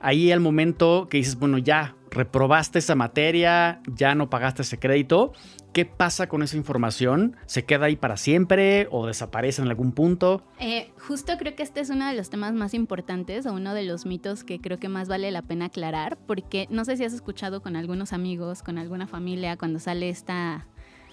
Ahí 0.00 0.32
el 0.32 0.40
momento 0.40 1.08
que 1.08 1.18
dices, 1.18 1.38
bueno, 1.38 1.58
ya 1.58 1.94
reprobaste 2.10 2.80
esa 2.80 2.94
materia, 2.94 3.80
ya 3.86 4.14
no 4.14 4.28
pagaste 4.28 4.62
ese 4.62 4.78
crédito, 4.78 5.32
¿qué 5.72 5.84
pasa 5.84 6.28
con 6.28 6.42
esa 6.42 6.56
información? 6.56 7.36
¿Se 7.46 7.64
queda 7.64 7.86
ahí 7.86 7.96
para 7.96 8.16
siempre 8.16 8.88
o 8.90 9.06
desaparece 9.06 9.62
en 9.62 9.68
algún 9.68 9.92
punto? 9.92 10.42
Eh, 10.58 10.90
justo 10.98 11.32
creo 11.38 11.54
que 11.54 11.62
este 11.62 11.80
es 11.80 11.90
uno 11.90 12.06
de 12.06 12.14
los 12.14 12.30
temas 12.30 12.52
más 12.52 12.74
importantes 12.74 13.46
o 13.46 13.52
uno 13.52 13.74
de 13.74 13.84
los 13.84 14.04
mitos 14.04 14.44
que 14.44 14.60
creo 14.60 14.78
que 14.78 14.88
más 14.88 15.08
vale 15.08 15.30
la 15.30 15.42
pena 15.42 15.66
aclarar, 15.66 16.18
porque 16.26 16.66
no 16.70 16.84
sé 16.84 16.96
si 16.96 17.04
has 17.04 17.14
escuchado 17.14 17.62
con 17.62 17.76
algunos 17.76 18.12
amigos, 18.12 18.62
con 18.62 18.78
alguna 18.78 19.06
familia, 19.06 19.56
cuando 19.56 19.78
sale 19.78 20.08
esta 20.08 20.66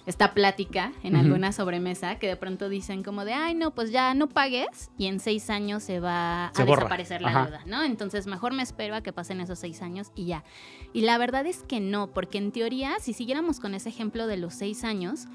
esta 0.06 0.34
plática 0.34 0.92
en 1.02 1.16
alguna 1.16 1.52
sobremesa 1.52 2.18
que 2.18 2.26
de 2.26 2.36
pronto 2.36 2.68
dicen 2.68 3.02
como 3.02 3.24
de, 3.24 3.34
ay, 3.34 3.54
no, 3.54 3.74
pues 3.74 3.90
ya 3.90 4.14
no 4.14 4.28
pagues 4.28 4.90
y 4.96 5.06
en 5.06 5.20
seis 5.20 5.50
años 5.50 5.82
se 5.82 6.00
va 6.00 6.46
a 6.46 6.64
desaparecer 6.64 7.22
la 7.22 7.44
deuda, 7.44 7.60
¿no? 7.66 7.82
Entonces 7.82 8.26
mejor 8.26 8.54
me 8.54 8.62
espero 8.62 8.94
a 8.94 9.02
que 9.02 9.12
pasen 9.12 9.40
esos 9.40 9.58
seis 9.58 9.82
años 9.82 10.10
y 10.14 10.26
ya. 10.26 10.44
Y 10.92 11.02
la 11.02 11.18
verdad 11.18 11.46
es 11.46 11.62
que 11.62 11.80
no, 11.80 12.12
porque 12.12 12.38
en 12.38 12.52
teoría, 12.52 12.94
si 13.00 13.12
siguiéramos 13.12 13.60
con 13.60 13.74
ese 13.74 13.88
ejemplo 13.88 14.26
de 14.26 14.36
los 14.36 14.54
seis 14.54 14.84
años, 14.84 15.26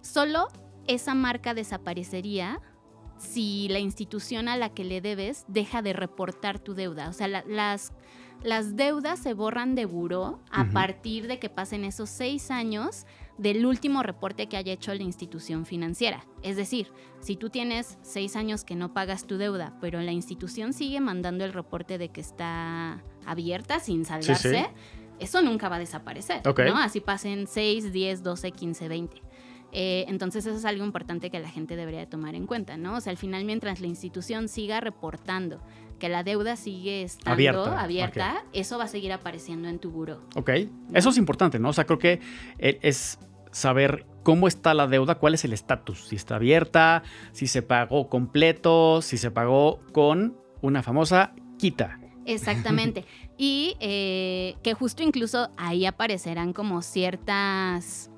solo 0.00 0.48
esa 0.86 1.14
marca 1.14 1.54
desaparecería 1.54 2.60
si 3.16 3.68
la 3.68 3.78
institución 3.78 4.48
a 4.48 4.56
la 4.56 4.70
que 4.70 4.84
le 4.84 5.00
debes 5.00 5.44
deja 5.48 5.82
de 5.82 5.92
reportar 5.92 6.58
tu 6.58 6.74
deuda. 6.74 7.08
O 7.08 7.12
sea, 7.12 7.28
las, 7.28 7.92
las 8.42 8.76
deudas 8.76 9.18
se 9.18 9.34
borran 9.34 9.74
de 9.74 9.86
buró 9.86 10.40
a 10.50 10.64
partir 10.66 11.26
de 11.26 11.38
que 11.38 11.48
pasen 11.48 11.84
esos 11.84 12.10
seis 12.10 12.50
años 12.50 13.06
del 13.38 13.66
último 13.66 14.02
reporte 14.02 14.46
que 14.46 14.56
haya 14.56 14.72
hecho 14.72 14.94
la 14.94 15.02
institución 15.02 15.66
financiera. 15.66 16.24
Es 16.42 16.56
decir, 16.56 16.92
si 17.20 17.36
tú 17.36 17.50
tienes 17.50 17.98
seis 18.02 18.36
años 18.36 18.64
que 18.64 18.76
no 18.76 18.92
pagas 18.94 19.26
tu 19.26 19.38
deuda, 19.38 19.76
pero 19.80 20.00
la 20.00 20.12
institución 20.12 20.72
sigue 20.72 21.00
mandando 21.00 21.44
el 21.44 21.52
reporte 21.52 21.98
de 21.98 22.10
que 22.10 22.20
está 22.20 23.02
abierta 23.26 23.80
sin 23.80 24.04
saldarse, 24.04 24.70
eso 25.18 25.42
nunca 25.42 25.68
va 25.68 25.76
a 25.76 25.80
desaparecer. 25.80 26.42
¿no? 26.44 26.76
Así 26.78 27.00
pasen 27.00 27.46
6, 27.46 27.92
10, 27.92 28.22
12, 28.22 28.50
15, 28.52 28.88
20. 28.88 29.22
entonces 29.72 30.46
eso 30.46 30.56
es 30.56 30.64
algo 30.64 30.84
importante 30.84 31.30
que 31.30 31.40
la 31.40 31.50
gente 31.50 31.74
debería 31.74 32.08
tomar 32.08 32.36
en 32.36 32.46
cuenta, 32.46 32.76
¿no? 32.76 32.96
O 32.96 33.00
sea, 33.00 33.10
al 33.10 33.16
final 33.16 33.44
mientras 33.44 33.80
la 33.80 33.88
institución 33.88 34.48
siga 34.48 34.80
reportando 34.80 35.60
que 35.98 36.08
la 36.08 36.22
deuda 36.22 36.56
sigue 36.56 37.02
estando 37.02 37.64
abierta, 37.64 38.44
eso 38.52 38.78
va 38.78 38.84
a 38.84 38.88
seguir 38.88 39.12
apareciendo 39.12 39.68
en 39.68 39.78
tu 39.78 39.90
buro. 39.90 40.20
Ok, 40.36 40.50
eso 40.92 41.10
es 41.10 41.16
importante, 41.18 41.58
¿no? 41.58 41.70
O 41.70 41.72
sea, 41.72 41.84
creo 41.84 41.98
que 41.98 42.20
e, 42.58 42.78
es 42.82 43.18
saber 43.50 44.06
cómo 44.22 44.48
está 44.48 44.74
la 44.74 44.86
deuda, 44.86 45.16
cuál 45.16 45.34
es 45.34 45.44
el 45.44 45.52
estatus, 45.52 46.08
si 46.08 46.16
está 46.16 46.36
abierta, 46.36 47.02
si 47.32 47.46
se 47.46 47.62
pagó 47.62 48.08
completo, 48.08 49.02
si 49.02 49.16
se 49.18 49.30
pagó 49.30 49.80
con 49.92 50.36
una 50.60 50.82
famosa 50.82 51.34
quita. 51.58 52.00
Exactamente. 52.26 53.04
y 53.36 53.76
eh, 53.80 54.56
que 54.62 54.74
justo 54.74 55.02
incluso 55.02 55.50
ahí 55.56 55.86
aparecerán 55.86 56.52
como 56.52 56.82
ciertas 56.82 58.10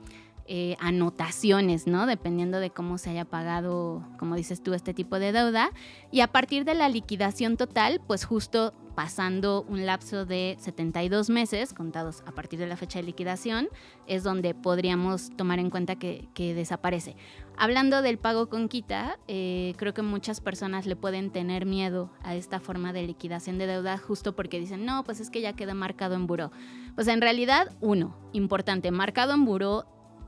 eh, 0.49 0.77
anotaciones, 0.81 1.87
¿no? 1.87 2.07
Dependiendo 2.07 2.61
de 2.61 2.71
cómo 2.71 2.99
se 2.99 3.11
haya 3.11 3.25
pagado, 3.25 4.05
como 4.19 4.37
dices 4.37 4.63
tú, 4.63 4.75
este 4.75 4.95
tipo 4.95 5.19
de 5.19 5.33
deuda. 5.33 5.71
Y 6.11 6.21
a 6.21 6.29
partir 6.29 6.65
de 6.65 6.75
la 6.75 6.89
liquidación 6.89 7.57
total, 7.57 8.01
pues 8.07 8.25
justo 8.25 8.73
pasando 8.97 9.65
un 9.69 9.85
lapso 9.87 10.25
de 10.25 10.57
72 10.59 11.29
meses, 11.29 11.75
contados 11.75 12.23
a 12.27 12.33
partir 12.33 12.59
de 12.59 12.67
la 12.67 12.77
fecha 12.77 12.99
de 12.99 13.05
liquidación, 13.05 13.69
es 14.07 14.25
donde 14.25 14.55
podríamos 14.55 15.31
tomar 15.37 15.59
en 15.59 15.69
cuenta 15.69 15.97
que, 15.97 16.27
desaparece. 16.35 17.15
Hablando 17.59 18.01
del 18.01 18.19
pago 18.19 18.49
con 18.49 18.69
quita, 18.69 19.19
eh, 19.29 19.75
creo 19.77 19.93
que 19.93 20.03
muchas 20.03 20.41
personas 20.41 20.87
le 20.87 20.97
pueden 20.97 21.31
tener 21.31 21.67
miedo 21.67 22.11
a 22.23 22.35
esta 22.35 22.59
forma 22.59 22.93
de 22.93 23.03
liquidación 23.03 23.59
de 23.59 23.67
deuda 23.67 23.99
justo 23.99 24.35
porque 24.35 24.59
dicen, 24.59 24.87
no, 24.87 25.05
pues 25.05 25.21
es 25.21 25.29
que 25.29 25.43
ya 25.43 25.53
queda 25.53 25.75
marcado 25.75 26.15
en 26.15 26.27
buró. 26.27 26.51
Pues 26.95 27.09
en 27.09 27.21
realidad, 27.21 27.77
uno, 27.81 28.17
importante, 28.33 28.91
marcado 28.91 29.35
en 29.35 29.45
buró 29.45 29.85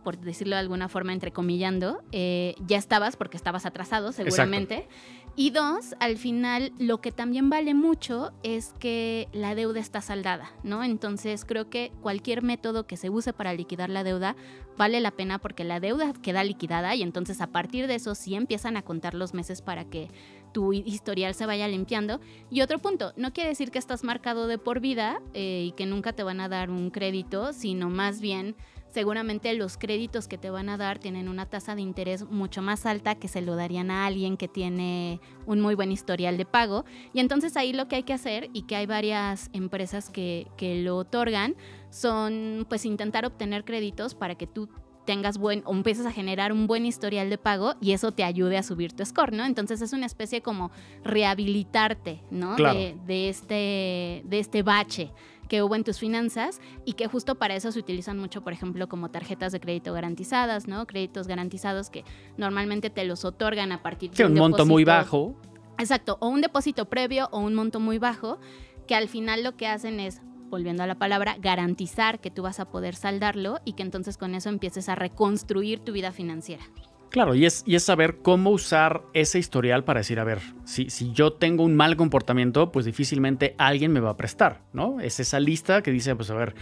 por 0.08 0.18
decirlo 0.18 0.56
de 0.56 0.60
alguna 0.60 0.88
forma, 0.88 1.12
entrecomillando, 1.12 2.00
eh, 2.12 2.54
ya 2.66 2.78
estabas 2.78 3.16
porque 3.16 3.36
estabas 3.36 3.66
atrasado 3.66 4.10
seguramente. 4.12 4.88
Y 5.36 5.50
dos, 5.50 5.94
al 6.00 6.16
final 6.16 6.72
lo 6.78 7.02
que 7.02 7.12
también 7.12 7.50
vale 7.50 7.74
mucho 7.74 8.32
es 8.42 8.72
que 8.78 9.28
la 9.34 9.54
deuda 9.54 9.80
está 9.80 10.00
saldada, 10.00 10.50
¿no? 10.62 10.82
Entonces 10.82 11.44
creo 11.44 11.68
que 11.68 11.92
cualquier 12.00 12.42
método 12.42 12.86
que 12.86 12.96
se 12.96 13.10
use 13.10 13.34
para 13.34 13.52
liquidar 13.52 13.90
la 13.90 14.02
deuda 14.02 14.34
vale 14.78 14.98
la 15.00 15.10
pena 15.10 15.38
porque 15.38 15.62
la 15.62 15.78
deuda 15.78 16.14
queda 16.14 16.42
liquidada 16.42 16.94
y 16.94 17.02
entonces 17.02 17.42
a 17.42 17.48
partir 17.48 17.86
de 17.86 17.96
eso 17.96 18.14
sí 18.14 18.34
empiezan 18.34 18.78
a 18.78 18.82
contar 18.82 19.12
los 19.12 19.34
meses 19.34 19.60
para 19.60 19.84
que 19.84 20.08
tu 20.52 20.72
historial 20.72 21.34
se 21.34 21.44
vaya 21.44 21.68
limpiando. 21.68 22.18
Y 22.48 22.62
otro 22.62 22.78
punto, 22.78 23.12
no 23.16 23.34
quiere 23.34 23.50
decir 23.50 23.70
que 23.70 23.78
estás 23.78 24.04
marcado 24.04 24.46
de 24.46 24.56
por 24.56 24.80
vida 24.80 25.20
eh, 25.34 25.64
y 25.66 25.72
que 25.72 25.84
nunca 25.84 26.14
te 26.14 26.22
van 26.22 26.40
a 26.40 26.48
dar 26.48 26.70
un 26.70 26.88
crédito, 26.88 27.52
sino 27.52 27.90
más 27.90 28.22
bien 28.22 28.56
seguramente 28.98 29.54
los 29.54 29.78
créditos 29.78 30.26
que 30.26 30.38
te 30.38 30.50
van 30.50 30.68
a 30.68 30.76
dar 30.76 30.98
tienen 30.98 31.28
una 31.28 31.46
tasa 31.46 31.76
de 31.76 31.82
interés 31.82 32.28
mucho 32.28 32.62
más 32.62 32.84
alta 32.84 33.14
que 33.14 33.28
se 33.28 33.42
lo 33.42 33.54
darían 33.54 33.92
a 33.92 34.06
alguien 34.06 34.36
que 34.36 34.48
tiene 34.48 35.20
un 35.46 35.60
muy 35.60 35.76
buen 35.76 35.92
historial 35.92 36.36
de 36.36 36.44
pago. 36.44 36.84
Y 37.12 37.20
entonces 37.20 37.56
ahí 37.56 37.72
lo 37.72 37.86
que 37.86 37.94
hay 37.94 38.02
que 38.02 38.12
hacer, 38.12 38.50
y 38.52 38.62
que 38.62 38.74
hay 38.74 38.86
varias 38.86 39.50
empresas 39.52 40.10
que, 40.10 40.48
que 40.56 40.82
lo 40.82 40.96
otorgan, 40.96 41.54
son 41.90 42.66
pues 42.68 42.84
intentar 42.86 43.24
obtener 43.24 43.64
créditos 43.64 44.16
para 44.16 44.34
que 44.34 44.48
tú 44.48 44.68
tengas 45.04 45.38
buen 45.38 45.62
o 45.64 45.74
empieces 45.74 46.04
a 46.04 46.10
generar 46.10 46.52
un 46.52 46.66
buen 46.66 46.84
historial 46.84 47.30
de 47.30 47.38
pago 47.38 47.76
y 47.80 47.92
eso 47.92 48.10
te 48.10 48.24
ayude 48.24 48.58
a 48.58 48.64
subir 48.64 48.94
tu 48.94 49.04
score, 49.04 49.32
¿no? 49.32 49.44
Entonces 49.44 49.80
es 49.80 49.92
una 49.92 50.06
especie 50.06 50.42
como 50.42 50.72
rehabilitarte, 51.04 52.20
¿no? 52.32 52.56
De, 52.56 52.96
de, 53.06 53.28
este, 53.28 54.24
de 54.26 54.38
este 54.40 54.64
bache 54.64 55.12
que 55.48 55.62
hubo 55.62 55.74
en 55.74 55.84
tus 55.84 55.98
finanzas 55.98 56.60
y 56.84 56.92
que 56.92 57.06
justo 57.06 57.36
para 57.36 57.56
eso 57.56 57.72
se 57.72 57.78
utilizan 57.78 58.18
mucho, 58.18 58.42
por 58.42 58.52
ejemplo, 58.52 58.88
como 58.88 59.10
tarjetas 59.10 59.52
de 59.52 59.60
crédito 59.60 59.92
garantizadas, 59.92 60.68
¿no? 60.68 60.86
Créditos 60.86 61.26
garantizados 61.26 61.90
que 61.90 62.04
normalmente 62.36 62.90
te 62.90 63.04
los 63.04 63.24
otorgan 63.24 63.72
a 63.72 63.82
partir 63.82 64.10
de 64.10 64.24
un, 64.24 64.34
monto 64.34 64.66
muy 64.66 64.84
bajo. 64.84 65.34
Exacto, 65.78 66.18
o 66.20 66.28
un 66.28 66.40
depósito 66.40 66.86
previo 66.86 67.28
o 67.32 67.38
un 67.38 67.54
monto 67.54 67.80
muy 67.80 67.98
bajo, 67.98 68.38
que 68.86 68.94
al 68.94 69.08
final 69.08 69.42
lo 69.42 69.56
que 69.56 69.66
hacen 69.66 70.00
es 70.00 70.20
volviendo 70.48 70.82
a 70.82 70.86
la 70.86 70.96
palabra, 70.96 71.36
garantizar 71.38 72.20
que 72.20 72.30
tú 72.30 72.42
vas 72.42 72.58
a 72.58 72.70
poder 72.70 72.94
saldarlo 72.94 73.60
y 73.64 73.74
que 73.74 73.82
entonces 73.82 74.16
con 74.16 74.34
eso 74.34 74.48
empieces 74.48 74.88
a 74.88 74.94
reconstruir 74.94 75.80
tu 75.80 75.92
vida 75.92 76.10
financiera. 76.10 76.64
Claro, 77.10 77.34
y 77.34 77.46
es, 77.46 77.64
y 77.66 77.74
es 77.74 77.84
saber 77.84 78.18
cómo 78.18 78.50
usar 78.50 79.02
ese 79.14 79.38
historial 79.38 79.82
para 79.82 80.00
decir, 80.00 80.20
a 80.20 80.24
ver, 80.24 80.40
si, 80.64 80.90
si 80.90 81.10
yo 81.12 81.32
tengo 81.32 81.64
un 81.64 81.74
mal 81.74 81.96
comportamiento, 81.96 82.70
pues 82.70 82.84
difícilmente 82.84 83.54
alguien 83.56 83.92
me 83.92 84.00
va 84.00 84.10
a 84.10 84.16
prestar, 84.16 84.60
¿no? 84.74 85.00
Es 85.00 85.18
esa 85.18 85.40
lista 85.40 85.82
que 85.82 85.90
dice, 85.90 86.14
pues 86.14 86.30
a 86.30 86.34
ver, 86.34 86.54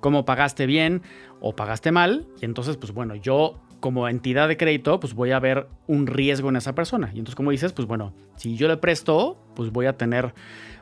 cómo 0.00 0.24
pagaste 0.24 0.66
bien 0.66 1.02
o 1.40 1.54
pagaste 1.54 1.92
mal, 1.92 2.26
y 2.40 2.44
entonces, 2.46 2.76
pues 2.76 2.92
bueno, 2.92 3.14
yo 3.14 3.60
como 3.82 4.08
entidad 4.08 4.48
de 4.48 4.56
crédito, 4.56 4.98
pues 4.98 5.14
voy 5.14 5.32
a 5.32 5.40
ver 5.40 5.68
un 5.86 6.06
riesgo 6.06 6.48
en 6.48 6.56
esa 6.56 6.74
persona. 6.74 7.10
Y 7.12 7.18
entonces, 7.18 7.34
como 7.34 7.50
dices, 7.50 7.72
pues 7.72 7.86
bueno, 7.86 8.14
si 8.36 8.56
yo 8.56 8.68
le 8.68 8.76
presto, 8.78 9.44
pues 9.54 9.70
voy 9.70 9.86
a 9.86 9.96
tener 9.96 10.34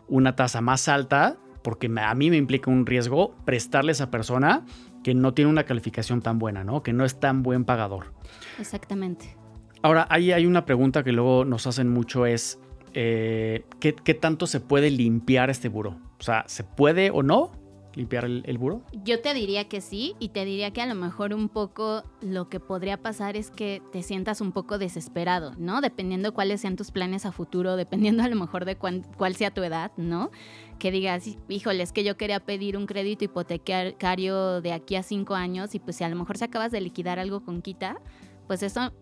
una 0.06 0.36
tasa 0.36 0.60
más 0.60 0.86
alta, 0.86 1.38
porque 1.62 1.90
a 1.94 2.14
mí 2.14 2.30
me 2.30 2.36
implica 2.36 2.70
un 2.70 2.86
riesgo 2.86 3.34
prestarle 3.44 3.90
a 3.90 3.92
esa 3.92 4.10
persona 4.10 4.64
que 5.02 5.14
no 5.14 5.34
tiene 5.34 5.50
una 5.50 5.64
calificación 5.64 6.22
tan 6.22 6.38
buena, 6.38 6.64
¿no? 6.64 6.82
Que 6.82 6.92
no 6.92 7.04
es 7.04 7.18
tan 7.18 7.42
buen 7.42 7.64
pagador. 7.64 8.12
Exactamente. 8.58 9.36
Ahora, 9.82 10.06
ahí 10.10 10.32
hay 10.32 10.46
una 10.46 10.66
pregunta 10.66 11.02
que 11.02 11.12
luego 11.12 11.44
nos 11.44 11.66
hacen 11.66 11.88
mucho 11.88 12.26
es, 12.26 12.60
eh, 12.92 13.64
¿qué, 13.80 14.14
tanto 14.14 14.46
se 14.46 14.60
puede 14.60 14.90
limpiar 14.90 15.48
este 15.48 15.68
buro? 15.68 15.98
O 16.18 16.22
sea, 16.22 16.44
¿se 16.46 16.64
puede 16.64 17.10
o 17.10 17.22
no 17.22 17.52
limpiar 17.94 18.24
el, 18.24 18.42
el 18.46 18.58
buro? 18.58 18.82
Yo 19.04 19.20
te 19.20 19.34
diría 19.34 19.68
que 19.68 19.80
sí 19.80 20.14
y 20.18 20.30
te 20.30 20.44
diría 20.44 20.72
que 20.72 20.80
a 20.80 20.86
lo 20.86 20.94
mejor 20.94 21.34
un 21.34 21.48
poco 21.48 22.02
lo 22.20 22.48
que 22.48 22.60
podría 22.60 22.96
pasar 22.96 23.36
es 23.36 23.50
que 23.50 23.82
te 23.92 24.02
sientas 24.02 24.40
un 24.40 24.52
poco 24.52 24.78
desesperado, 24.78 25.52
¿no? 25.58 25.80
Dependiendo 25.80 26.34
cuáles 26.34 26.60
sean 26.60 26.76
tus 26.76 26.90
planes 26.90 27.26
a 27.26 27.32
futuro, 27.32 27.76
dependiendo 27.76 28.22
a 28.22 28.28
lo 28.28 28.36
mejor 28.36 28.64
de 28.64 28.76
cuál 28.76 29.34
sea 29.34 29.50
tu 29.50 29.62
edad, 29.62 29.92
¿no? 29.96 30.30
Que 30.78 30.90
digas, 30.90 31.24
híjole, 31.48 31.82
es 31.82 31.92
que 31.92 32.04
yo 32.04 32.16
quería 32.16 32.40
pedir 32.40 32.76
un 32.76 32.86
crédito 32.86 33.24
hipotecario 33.24 34.60
de 34.60 34.72
aquí 34.72 34.96
a 34.96 35.02
cinco 35.02 35.34
años 35.34 35.74
y 35.74 35.78
pues 35.78 35.96
si 35.96 36.04
a 36.04 36.08
lo 36.08 36.16
mejor 36.16 36.38
se 36.38 36.46
acabas 36.46 36.72
de 36.72 36.80
liquidar 36.80 37.18
algo 37.18 37.44
con 37.44 37.60
quita, 37.60 38.00
pues 38.46 38.62
eso 38.62 38.92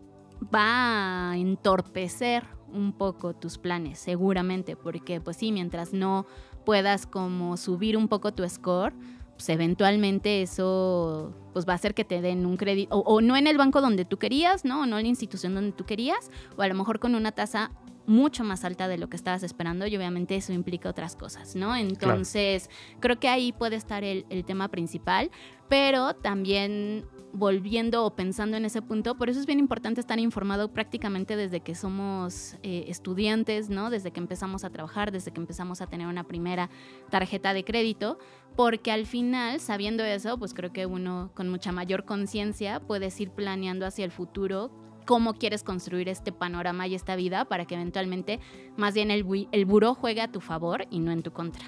va 0.55 1.31
a 1.31 1.37
entorpecer 1.37 2.45
un 2.73 2.93
poco 2.93 3.35
tus 3.35 3.59
planes, 3.59 3.99
seguramente, 3.99 4.77
porque 4.77 5.21
pues 5.21 5.37
sí, 5.37 5.53
mientras 5.53 5.93
no 5.93 6.27
puedas 6.69 7.07
como 7.07 7.57
subir 7.57 7.97
un 7.97 8.09
poco 8.09 8.35
tu 8.35 8.47
score, 8.47 8.93
pues 9.33 9.49
eventualmente 9.49 10.43
eso 10.43 11.33
pues 11.55 11.67
va 11.67 11.73
a 11.73 11.77
hacer 11.77 11.95
que 11.95 12.05
te 12.05 12.21
den 12.21 12.45
un 12.45 12.59
crédito, 12.59 12.95
o, 12.95 13.23
no 13.23 13.39
en 13.39 13.47
el 13.47 13.57
banco 13.57 13.81
donde 13.81 14.05
tú 14.05 14.19
querías, 14.19 14.67
¿no? 14.67 14.83
O 14.83 14.87
no 14.87 14.99
en 14.99 15.05
la 15.05 15.09
institución 15.09 15.55
donde 15.55 15.73
tú 15.73 15.87
querías, 15.87 16.31
o 16.59 16.61
a 16.61 16.69
lo 16.69 16.75
mejor 16.75 16.99
con 16.99 17.15
una 17.15 17.33
tasa 17.33 17.71
mucho 18.07 18.45
más 18.45 18.67
alta 18.67 18.87
de 18.87 18.99
lo 18.99 19.09
que 19.09 19.17
estabas 19.17 19.45
esperando 19.45 19.87
y 19.87 19.97
obviamente 19.97 20.37
eso 20.37 20.53
implica 20.53 20.91
otras 20.91 21.17
cosas, 21.17 21.57
¿no? 21.57 21.75
Entonces, 21.75 22.69
creo 23.01 23.19
que 23.19 23.31
ahí 23.31 23.53
puede 23.53 23.77
estar 23.77 24.05
el, 24.05 24.27
el 24.29 24.45
tema 24.45 24.69
principal, 24.69 25.31
pero 25.69 26.15
también 26.15 27.05
volviendo 27.33 28.05
o 28.05 28.15
pensando 28.15 28.57
en 28.57 28.65
ese 28.65 28.83
punto, 28.83 29.17
por 29.17 29.29
eso 29.29 29.39
es 29.39 29.47
bien 29.47 29.59
importante 29.59 30.01
estar 30.01 30.19
informado 30.19 30.73
prácticamente 30.73 31.37
desde 31.37 31.61
que 31.61 31.75
somos 31.75 32.57
eh, 32.63 32.85
estudiantes, 32.89 33.69
¿no? 33.69 33.91
Desde 33.91 34.11
que 34.11 34.21
empezamos 34.21 34.65
a 34.65 34.71
trabajar, 34.71 35.13
desde 35.13 35.31
que 35.31 35.41
empezamos 35.41 35.81
a 35.81 35.87
tener 35.87 36.07
una 36.07 36.25
primera 36.25 36.71
tarjeta 37.11 37.53
de 37.53 37.65
crédito, 37.65 38.19
porque 38.57 38.91
al 38.91 39.07
final, 39.07 39.61
sabiendo 39.61 40.05
eso, 40.05 40.39
pues 40.39 40.55
creo 40.55 40.73
que 40.73 40.87
uno 40.87 41.31
con 41.35 41.49
mucha 41.49 41.71
mayor 41.71 42.05
conciencia 42.05 42.81
puedes 42.81 43.21
ir 43.21 43.31
planeando 43.31 43.87
hacia 43.87 44.05
el 44.05 44.11
futuro 44.11 44.71
cómo 45.05 45.35
quieres 45.35 45.63
construir 45.63 46.09
este 46.09 46.33
panorama 46.33 46.87
y 46.87 46.95
esta 46.95 47.17
vida 47.17 47.47
para 47.47 47.65
que 47.65 47.75
eventualmente 47.77 48.41
más 48.77 48.95
bien 48.95 49.11
el, 49.11 49.49
el 49.53 49.65
buró 49.65 49.95
juegue 49.95 50.21
a 50.21 50.31
tu 50.31 50.41
favor 50.41 50.87
y 50.91 50.99
no 50.99 51.13
en 51.13 51.23
tu 51.23 51.31
contra. 51.33 51.65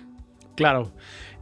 Claro. 0.57 0.93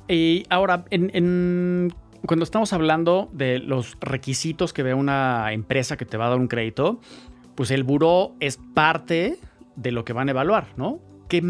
Y 0.07 0.45
ahora, 0.49 0.85
en 0.91 1.93
cuando 2.27 2.45
estamos 2.45 2.73
hablando 2.73 3.29
de 3.33 3.59
los 3.59 3.97
requisitos 4.01 4.73
que 4.73 4.83
ve 4.83 4.95
una 4.95 5.53
empresa 5.53 5.97
que 5.97 6.05
te 6.05 6.17
va 6.17 6.27
a 6.27 6.31
dar 6.31 6.39
un 6.39 6.49
crédito, 6.49 7.01
pues 7.55 7.71
el 7.71 7.85
buró 7.85 8.35
es 8.41 8.59
parte 8.75 9.39
de 9.77 9.93
lo 9.93 10.05
que 10.05 10.13
van 10.13 10.29
a 10.29 10.33
evaluar, 10.33 10.69
¿no? 10.77 11.01
¿Qué 11.29 11.43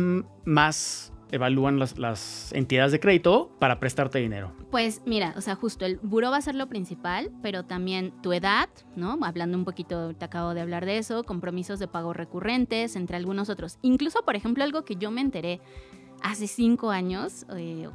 más 0.44 1.12
evalúan 1.30 1.78
las, 1.78 2.52
entidades 2.52 2.92
de 2.92 3.00
crédito 3.00 3.50
para 3.58 3.78
prestarte 3.80 4.18
dinero? 4.18 4.52
Pues 4.70 5.02
mira, 5.06 5.34
o 5.36 5.40
sea, 5.40 5.54
justo 5.54 5.84
el 5.84 5.98
buró 5.98 6.30
va 6.30 6.38
a 6.38 6.42
ser 6.42 6.54
lo 6.54 6.68
principal, 6.68 7.30
pero 7.42 7.64
también 7.64 8.12
tu 8.22 8.32
edad, 8.32 8.68
¿no? 8.96 9.18
Hablando 9.22 9.56
un 9.58 9.64
poquito, 9.64 10.14
te 10.14 10.24
acabo 10.24 10.54
de 10.54 10.60
hablar 10.60 10.86
de 10.86 10.98
eso, 10.98 11.24
compromisos 11.24 11.78
de 11.78 11.88
pago 11.88 12.12
recurrentes, 12.12 12.96
entre 12.96 13.16
algunos 13.16 13.48
otros. 13.48 13.78
Incluso, 13.82 14.22
por 14.22 14.36
ejemplo, 14.36 14.64
algo 14.64 14.84
que 14.84 14.96
yo 14.96 15.10
me 15.10 15.20
enteré 15.20 15.60
hace 16.22 16.46
cinco 16.46 16.90
años, 16.90 17.46
eh, 17.56 17.88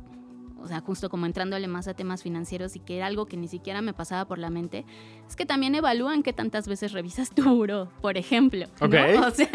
o 0.64 0.68
sea, 0.68 0.80
justo 0.80 1.10
como 1.10 1.26
entrándole 1.26 1.68
más 1.68 1.88
a 1.88 1.94
temas 1.94 2.24
financieros 2.24 2.76
y 2.76 2.80
que 2.80 2.98
era 2.98 3.08
algo 3.08 3.26
que 3.26 3.36
ni 3.36 3.48
siquiera 3.48 3.82
me 3.82 3.94
pasaba 3.94 4.26
por 4.26 4.40
la 4.40 4.50
mente, 4.50 4.86
es 5.28 5.36
que 5.36 5.46
también 5.46 5.76
evalúan 5.76 6.24
qué 6.24 6.32
tantas 6.32 6.68
veces 6.68 6.94
revisas 6.94 7.32
tu 7.32 7.44
buro, 7.44 7.92
por 8.02 8.18
ejemplo. 8.18 8.68
Ok. 8.80 8.96
O 9.24 9.32
sea... 9.32 9.50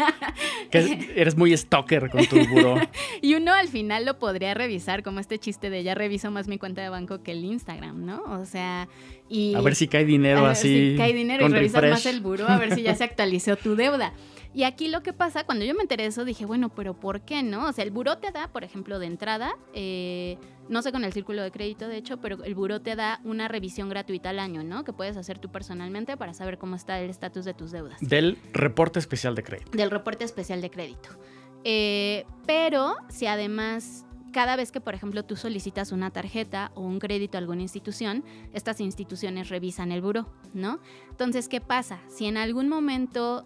Que 0.71 1.13
eres 1.15 1.37
muy 1.37 1.55
stalker 1.55 2.09
con 2.09 2.25
tu 2.25 2.37
buro. 2.47 2.75
y 3.21 3.35
uno 3.35 3.53
al 3.53 3.67
final 3.67 4.05
lo 4.05 4.19
podría 4.19 4.53
revisar, 4.53 5.03
como 5.03 5.19
este 5.19 5.39
chiste 5.39 5.69
de 5.69 5.83
ya 5.83 5.95
reviso 5.95 6.31
más 6.31 6.47
mi 6.47 6.57
cuenta 6.57 6.81
de 6.81 6.89
banco 6.89 7.21
que 7.23 7.31
el 7.31 7.43
Instagram, 7.43 8.05
¿no? 8.05 8.23
O 8.23 8.45
sea, 8.45 8.87
y... 9.29 9.55
A 9.55 9.61
ver 9.61 9.75
si 9.75 9.87
cae 9.87 10.05
dinero 10.05 10.45
a 10.45 10.51
así. 10.51 10.91
Si 10.91 10.97
cae 10.97 11.13
dinero 11.13 11.47
y 11.47 11.51
revisas 11.51 11.83
más 11.83 12.05
el 12.05 12.21
buro, 12.21 12.47
a 12.47 12.57
ver 12.57 12.75
si 12.75 12.81
ya 12.81 12.95
se 12.95 13.03
actualizó 13.03 13.55
tu 13.55 13.75
deuda. 13.75 14.13
Y 14.53 14.63
aquí 14.63 14.87
lo 14.87 15.03
que 15.03 15.13
pasa, 15.13 15.43
cuando 15.43 15.63
yo 15.63 15.75
me 15.75 15.81
enteré 15.81 16.03
de 16.03 16.09
eso, 16.09 16.25
dije, 16.25 16.45
bueno, 16.45 16.69
pero 16.69 16.93
¿por 16.93 17.21
qué 17.21 17.43
no? 17.43 17.67
O 17.67 17.73
sea, 17.73 17.83
el 17.83 17.91
buró 17.91 18.17
te 18.17 18.31
da, 18.31 18.47
por 18.47 18.63
ejemplo, 18.63 18.97
de 18.97 19.05
entrada, 19.05 19.55
eh, 19.73 20.37
no 20.69 20.81
sé 20.81 20.91
con 20.91 21.03
el 21.03 21.11
círculo 21.11 21.41
de 21.41 21.51
crédito, 21.51 21.87
de 21.87 21.97
hecho, 21.97 22.17
pero 22.17 22.43
el 22.43 22.55
buró 22.55 22.79
te 22.79 22.95
da 22.95 23.19
una 23.23 23.47
revisión 23.47 23.89
gratuita 23.89 24.29
al 24.29 24.39
año, 24.39 24.63
¿no? 24.63 24.83
Que 24.83 24.93
puedes 24.93 25.17
hacer 25.17 25.39
tú 25.39 25.49
personalmente 25.49 26.15
para 26.15 26.33
saber 26.33 26.57
cómo 26.57 26.75
está 26.75 26.99
el 26.99 27.09
estatus 27.09 27.43
de 27.43 27.53
tus 27.53 27.71
deudas. 27.71 27.99
Del 28.01 28.37
reporte 28.53 28.99
especial 28.99 29.35
de 29.35 29.43
crédito. 29.43 29.71
Del 29.71 29.91
reporte 29.91 30.23
especial 30.23 30.61
de 30.61 30.69
crédito. 30.69 31.09
Eh, 31.63 32.25
pero 32.45 32.95
si 33.09 33.25
además 33.25 34.05
cada 34.31 34.55
vez 34.55 34.71
que, 34.71 34.79
por 34.79 34.93
ejemplo, 34.93 35.23
tú 35.23 35.35
solicitas 35.35 35.91
una 35.91 36.11
tarjeta 36.11 36.71
o 36.75 36.81
un 36.81 36.99
crédito 36.99 37.37
a 37.37 37.39
alguna 37.39 37.63
institución, 37.63 38.23
estas 38.53 38.79
instituciones 38.79 39.49
revisan 39.49 39.91
el 39.91 40.01
buro, 40.01 40.31
¿no? 40.53 40.79
Entonces, 41.09 41.49
¿qué 41.49 41.61
pasa? 41.61 41.99
Si 42.07 42.25
en 42.27 42.37
algún 42.37 42.69
momento 42.69 43.45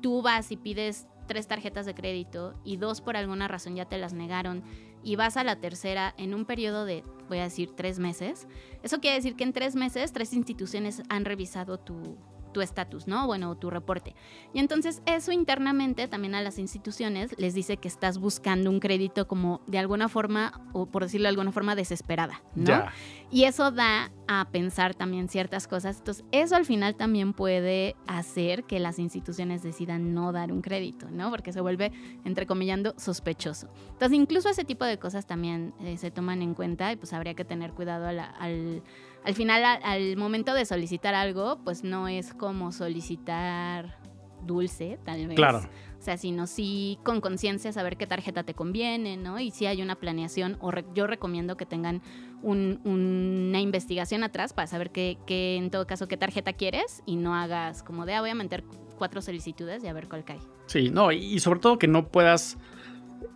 tú 0.00 0.22
vas 0.22 0.52
y 0.52 0.56
pides 0.56 1.06
tres 1.26 1.46
tarjetas 1.46 1.86
de 1.86 1.94
crédito 1.94 2.54
y 2.64 2.76
dos 2.76 3.00
por 3.00 3.16
alguna 3.16 3.46
razón 3.46 3.76
ya 3.76 3.84
te 3.84 3.98
las 3.98 4.12
negaron 4.12 4.64
y 5.02 5.16
vas 5.16 5.36
a 5.36 5.44
la 5.44 5.56
tercera 5.56 6.14
en 6.16 6.34
un 6.34 6.44
periodo 6.44 6.84
de, 6.84 7.04
voy 7.28 7.38
a 7.38 7.44
decir, 7.44 7.70
tres 7.74 7.98
meses, 7.98 8.46
eso 8.82 9.00
quiere 9.00 9.16
decir 9.16 9.36
que 9.36 9.44
en 9.44 9.52
tres 9.52 9.74
meses 9.74 10.12
tres 10.12 10.32
instituciones 10.32 11.02
han 11.08 11.24
revisado 11.24 11.78
tu, 11.78 12.16
tu 12.52 12.60
estatus, 12.60 13.06
¿no? 13.06 13.26
Bueno, 13.26 13.56
tu 13.56 13.70
reporte. 13.70 14.14
Y 14.52 14.58
entonces 14.58 15.02
eso 15.06 15.32
internamente 15.32 16.08
también 16.08 16.34
a 16.34 16.42
las 16.42 16.58
instituciones 16.58 17.34
les 17.38 17.54
dice 17.54 17.76
que 17.76 17.88
estás 17.88 18.18
buscando 18.18 18.70
un 18.70 18.80
crédito 18.80 19.26
como 19.26 19.60
de 19.66 19.78
alguna 19.78 20.08
forma, 20.08 20.60
o 20.72 20.86
por 20.86 21.04
decirlo 21.04 21.24
de 21.24 21.30
alguna 21.30 21.52
forma, 21.52 21.74
desesperada, 21.74 22.42
¿no? 22.54 22.84
Y 23.30 23.44
eso 23.44 23.70
da 23.70 24.10
a 24.26 24.48
pensar 24.50 24.94
también 24.94 25.28
ciertas 25.28 25.68
cosas. 25.68 25.98
Entonces, 25.98 26.24
eso 26.32 26.56
al 26.56 26.64
final 26.64 26.96
también 26.96 27.32
puede 27.32 27.96
hacer 28.06 28.64
que 28.64 28.80
las 28.80 28.98
instituciones 28.98 29.62
decidan 29.62 30.14
no 30.14 30.32
dar 30.32 30.52
un 30.52 30.62
crédito, 30.62 31.10
¿no? 31.10 31.30
Porque 31.30 31.52
se 31.52 31.60
vuelve, 31.60 31.92
entrecomillando, 32.24 32.94
sospechoso. 32.96 33.68
Entonces, 33.92 34.16
incluso 34.18 34.48
ese 34.48 34.64
tipo 34.64 34.84
de 34.84 34.98
cosas 34.98 35.26
también 35.26 35.74
eh, 35.80 35.96
se 35.96 36.10
toman 36.10 36.42
en 36.42 36.54
cuenta 36.54 36.92
y 36.92 36.96
pues 36.96 37.12
habría 37.12 37.34
que 37.34 37.44
tener 37.44 37.72
cuidado 37.72 38.06
al, 38.06 38.82
al, 39.24 39.34
final, 39.34 39.64
al 39.82 40.16
momento 40.16 40.54
de 40.54 40.64
solicitar 40.64 41.14
algo, 41.14 41.58
pues 41.64 41.84
no 41.84 42.08
es 42.08 42.34
como 42.34 42.72
solicitar 42.72 43.98
dulce, 44.46 44.98
tal 45.04 45.26
vez. 45.26 45.36
Claro. 45.36 45.60
O 45.98 46.02
sea, 46.02 46.16
sino 46.16 46.46
sí 46.46 46.98
con 47.04 47.20
conciencia 47.20 47.72
saber 47.72 47.98
qué 47.98 48.06
tarjeta 48.06 48.42
te 48.42 48.54
conviene, 48.54 49.18
¿no? 49.18 49.38
Y 49.38 49.50
si 49.50 49.66
hay 49.66 49.82
una 49.82 49.96
planeación, 49.96 50.56
o 50.60 50.72
yo 50.94 51.06
recomiendo 51.06 51.58
que 51.58 51.66
tengan 51.66 52.00
una 52.42 53.60
investigación 53.60 54.24
atrás 54.24 54.54
para 54.54 54.66
saber 54.66 54.90
qué, 54.90 55.18
en 55.28 55.70
todo 55.70 55.86
caso, 55.86 56.08
qué 56.08 56.16
tarjeta 56.16 56.54
quieres 56.54 57.02
y 57.04 57.16
no 57.16 57.34
hagas 57.34 57.82
como 57.82 58.06
de, 58.06 58.14
ah, 58.14 58.22
voy 58.22 58.30
a 58.30 58.34
meter 58.34 58.64
cuatro 58.96 59.20
solicitudes 59.20 59.84
y 59.84 59.88
a 59.88 59.92
ver 59.92 60.08
cuál 60.08 60.24
cae. 60.24 60.38
Sí, 60.66 60.88
no, 60.88 61.12
y 61.12 61.38
sobre 61.40 61.60
todo 61.60 61.78
que 61.78 61.86
no 61.86 62.08
puedas, 62.08 62.56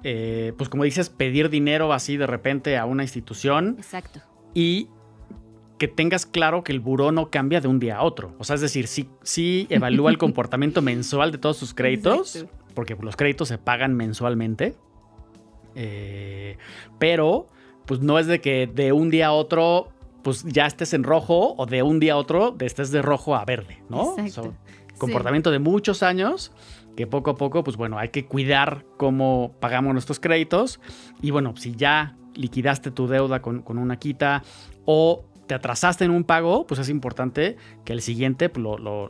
eh, 0.03 0.55
pues 0.57 0.71
como 0.71 0.85
dices, 0.85 1.11
pedir 1.11 1.51
dinero 1.51 1.93
así 1.93 2.17
de 2.17 2.27
repente 2.27 2.79
a 2.79 2.87
una 2.87 3.03
institución. 3.03 3.77
Exacto. 3.79 4.21
Y 4.55 4.89
que 5.85 5.89
tengas 5.89 6.25
claro 6.25 6.65
que 6.65 6.73
el 6.73 6.81
buró 6.81 7.13
no 7.13 7.31
cambia 7.31 7.61
de 7.61 7.69
un 7.69 7.79
día 7.79 7.99
a 7.99 8.03
otro. 8.05 8.35
O 8.39 8.45
sea, 8.45 8.55
es 8.55 8.63
decir, 8.63 8.87
sí, 8.87 9.11
sí 9.23 9.67
evalúa 9.69 10.11
el 10.11 10.17
comportamiento 10.25 10.81
mensual 10.81 11.31
de 11.31 11.37
todos 11.37 11.59
sus 11.59 11.75
créditos, 11.75 12.47
porque 12.73 12.97
los 12.99 13.17
créditos 13.17 13.49
se 13.49 13.59
pagan 13.59 13.95
mensualmente. 13.95 14.77
Eh, 15.75 16.57
pero, 16.99 17.49
pues 17.85 18.01
no 18.01 18.19
es 18.19 18.27
de 18.27 18.41
que 18.41 18.67
de 18.67 18.93
un 18.93 19.11
día 19.11 19.27
a 19.27 19.33
otro, 19.33 19.91
pues 20.23 20.43
ya 20.45 20.65
estés 20.65 20.95
en 20.95 21.03
rojo 21.03 21.55
o 21.59 21.67
de 21.67 21.83
un 21.83 22.01
día 22.01 22.15
a 22.15 22.17
otro 22.17 22.57
estés 22.61 22.91
de 22.91 23.03
rojo 23.03 23.37
a 23.37 23.45
verde, 23.45 23.83
¿no? 23.91 24.15
Exacto. 24.17 24.55
comportamiento 24.97 25.51
de 25.51 25.59
muchos 25.59 26.03
años 26.03 26.51
que 26.97 27.07
poco 27.07 27.33
a 27.33 27.35
poco, 27.35 27.63
pues 27.63 27.77
bueno, 27.77 27.99
hay 27.99 28.09
que 28.09 28.25
cuidar 28.25 28.87
cómo 28.97 29.53
pagamos 29.61 29.93
nuestros 29.93 30.19
créditos. 30.19 30.81
Y 31.21 31.31
bueno, 31.31 31.55
si 31.59 31.75
ya 31.75 32.17
liquidaste 32.37 32.91
tu 32.91 33.07
deuda 33.07 33.43
con, 33.43 33.61
con 33.61 33.77
una 33.77 33.99
quita 33.99 34.43
o 34.87 35.25
te 35.47 35.55
atrasaste 35.55 36.05
en 36.05 36.11
un 36.11 36.25
pago, 36.25 36.67
pues 36.67 36.81
es 36.81 36.89
importante 36.89 37.57
que 37.85 37.93
el 37.93 38.01
siguiente 38.01 38.49
pues, 38.49 38.63
lo, 38.63 38.79
lo, 38.79 39.09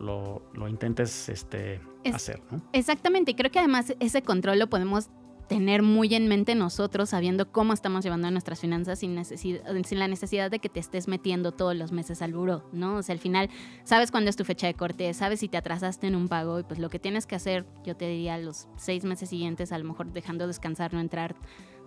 lo, 0.53 0.69
intentes 0.69 1.29
este, 1.29 1.81
hacer. 2.13 2.41
¿no? 2.51 2.63
Exactamente, 2.73 3.33
y 3.33 3.35
creo 3.35 3.51
que 3.51 3.59
además 3.59 3.95
ese 4.01 4.23
control 4.23 4.59
lo 4.59 4.69
podemos 4.69 5.09
tener 5.49 5.83
muy 5.83 6.15
en 6.15 6.29
mente 6.29 6.55
nosotros, 6.55 7.11
sabiendo 7.11 7.51
cómo 7.53 7.73
estamos 7.73 8.05
llevando 8.05 8.31
nuestras 8.31 8.61
finanzas 8.61 8.99
sin, 8.99 9.15
necesidad, 9.15 9.63
sin 9.85 9.99
la 9.99 10.09
necesidad 10.09 10.51
de 10.51 10.59
que 10.59 10.69
te 10.69 10.81
estés 10.81 11.09
metiendo 11.09 11.53
todos 11.53 11.77
los 11.77 11.93
meses 11.93 12.23
al 12.23 12.33
buro, 12.33 12.69
¿no? 12.73 12.97
O 12.97 13.03
sea, 13.03 13.13
al 13.13 13.19
final 13.19 13.51
sabes 13.85 14.11
cuándo 14.11 14.31
es 14.31 14.37
tu 14.37 14.45
fecha 14.45 14.67
de 14.67 14.75
corte, 14.75 15.13
sabes 15.15 15.41
si 15.41 15.49
te 15.49 15.57
atrasaste 15.57 16.07
en 16.07 16.17
un 16.17 16.29
pago 16.29 16.61
y 16.61 16.63
pues 16.63 16.79
lo 16.79 16.89
que 16.89 16.99
tienes 16.99 17.27
que 17.27 17.35
hacer, 17.35 17.67
yo 17.85 17.97
te 17.97 18.09
diría, 18.09 18.39
los 18.39 18.69
seis 18.77 19.05
meses 19.05 19.29
siguientes, 19.29 19.73
a 19.73 19.79
lo 19.79 19.85
mejor 19.85 20.13
dejando 20.13 20.47
descansar, 20.47 20.95
no 20.95 21.01
entrar 21.01 21.35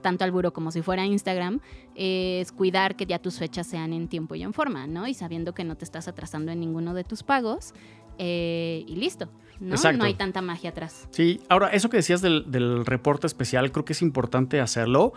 tanto 0.08 0.24
al 0.24 0.32
buro 0.32 0.54
como 0.54 0.72
si 0.72 0.82
fuera 0.82 1.06
Instagram, 1.06 1.60
es 1.94 2.54
cuidar 2.54 2.96
que 2.96 3.06
ya 3.06 3.20
tus 3.20 3.40
fechas 3.40 3.68
sean 3.68 3.92
en 3.92 4.08
tiempo 4.08 4.36
y 4.36 4.44
en 4.44 4.54
forma, 4.54 4.88
¿no? 4.88 5.06
Y 5.06 5.14
sabiendo 5.14 5.54
que 5.54 5.66
no 5.66 5.76
te 5.76 5.84
estás 5.84 6.08
atrasando 6.08 6.50
en 6.54 6.62
ninguno 6.62 6.94
de 6.94 7.04
tus 7.04 7.24
pagos. 7.24 7.74
Eh, 8.18 8.86
y 8.88 8.96
listo, 8.96 9.28
¿no? 9.60 9.76
No 9.98 10.06
hay 10.06 10.14
tanta 10.14 10.42
magia 10.42 10.70
atrás. 10.70 11.10
Sí, 11.12 11.42
ahora, 11.50 11.72
eso 11.72 11.90
que 11.90 11.98
decías 11.98 12.22
del, 12.22 12.50
del, 12.50 12.86
reporte 12.86 13.28
especial, 13.28 13.70
creo 13.74 13.84
que 13.84 13.92
es 13.92 14.02
importante 14.02 14.62
hacerlo. 14.62 15.12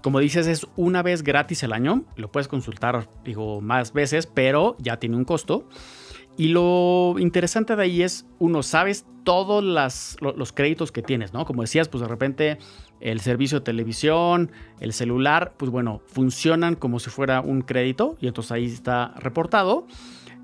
Como 0.00 0.20
dices, 0.20 0.46
es 0.46 0.64
una 0.76 1.02
vez 1.02 1.24
gratis 1.24 1.64
el 1.64 1.72
año, 1.72 2.04
lo 2.14 2.30
puedes 2.30 2.46
consultar, 2.46 3.08
digo, 3.24 3.60
más 3.60 3.92
veces, 3.92 4.28
pero 4.28 4.76
ya 4.78 4.98
tiene 5.00 5.16
un 5.16 5.24
costo. 5.24 5.68
Y 6.36 6.48
lo 6.48 7.16
interesante 7.18 7.74
de 7.74 7.82
ahí 7.82 8.02
es, 8.02 8.26
uno, 8.38 8.62
sabes 8.62 9.06
todos 9.24 9.64
los 9.64 10.52
créditos 10.52 10.92
que 10.92 11.02
tienes, 11.02 11.32
¿no? 11.32 11.44
Como 11.44 11.62
decías, 11.62 11.88
pues 11.88 12.00
de 12.00 12.08
repente 12.08 12.58
el 13.00 13.20
servicio 13.20 13.60
de 13.60 13.64
televisión, 13.64 14.50
el 14.80 14.92
celular, 14.92 15.54
pues 15.56 15.70
bueno, 15.70 16.00
funcionan 16.06 16.74
como 16.74 16.98
si 16.98 17.10
fuera 17.10 17.40
un 17.40 17.62
crédito 17.62 18.16
y 18.20 18.26
entonces 18.26 18.52
ahí 18.52 18.66
está 18.66 19.14
reportado. 19.18 19.86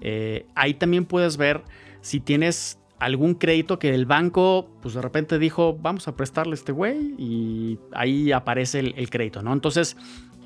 Eh, 0.00 0.46
ahí 0.54 0.74
también 0.74 1.04
puedes 1.04 1.36
ver 1.36 1.62
si 2.00 2.20
tienes 2.20 2.78
algún 2.98 3.34
crédito 3.34 3.78
que 3.78 3.94
el 3.94 4.06
banco, 4.06 4.68
pues 4.80 4.94
de 4.94 5.02
repente 5.02 5.38
dijo, 5.38 5.76
vamos 5.80 6.06
a 6.08 6.16
prestarle 6.16 6.52
a 6.52 6.54
este 6.54 6.72
güey 6.72 7.14
y 7.18 7.78
ahí 7.92 8.32
aparece 8.32 8.80
el, 8.80 8.94
el 8.96 9.10
crédito, 9.10 9.42
¿no? 9.42 9.52
Entonces, 9.52 9.96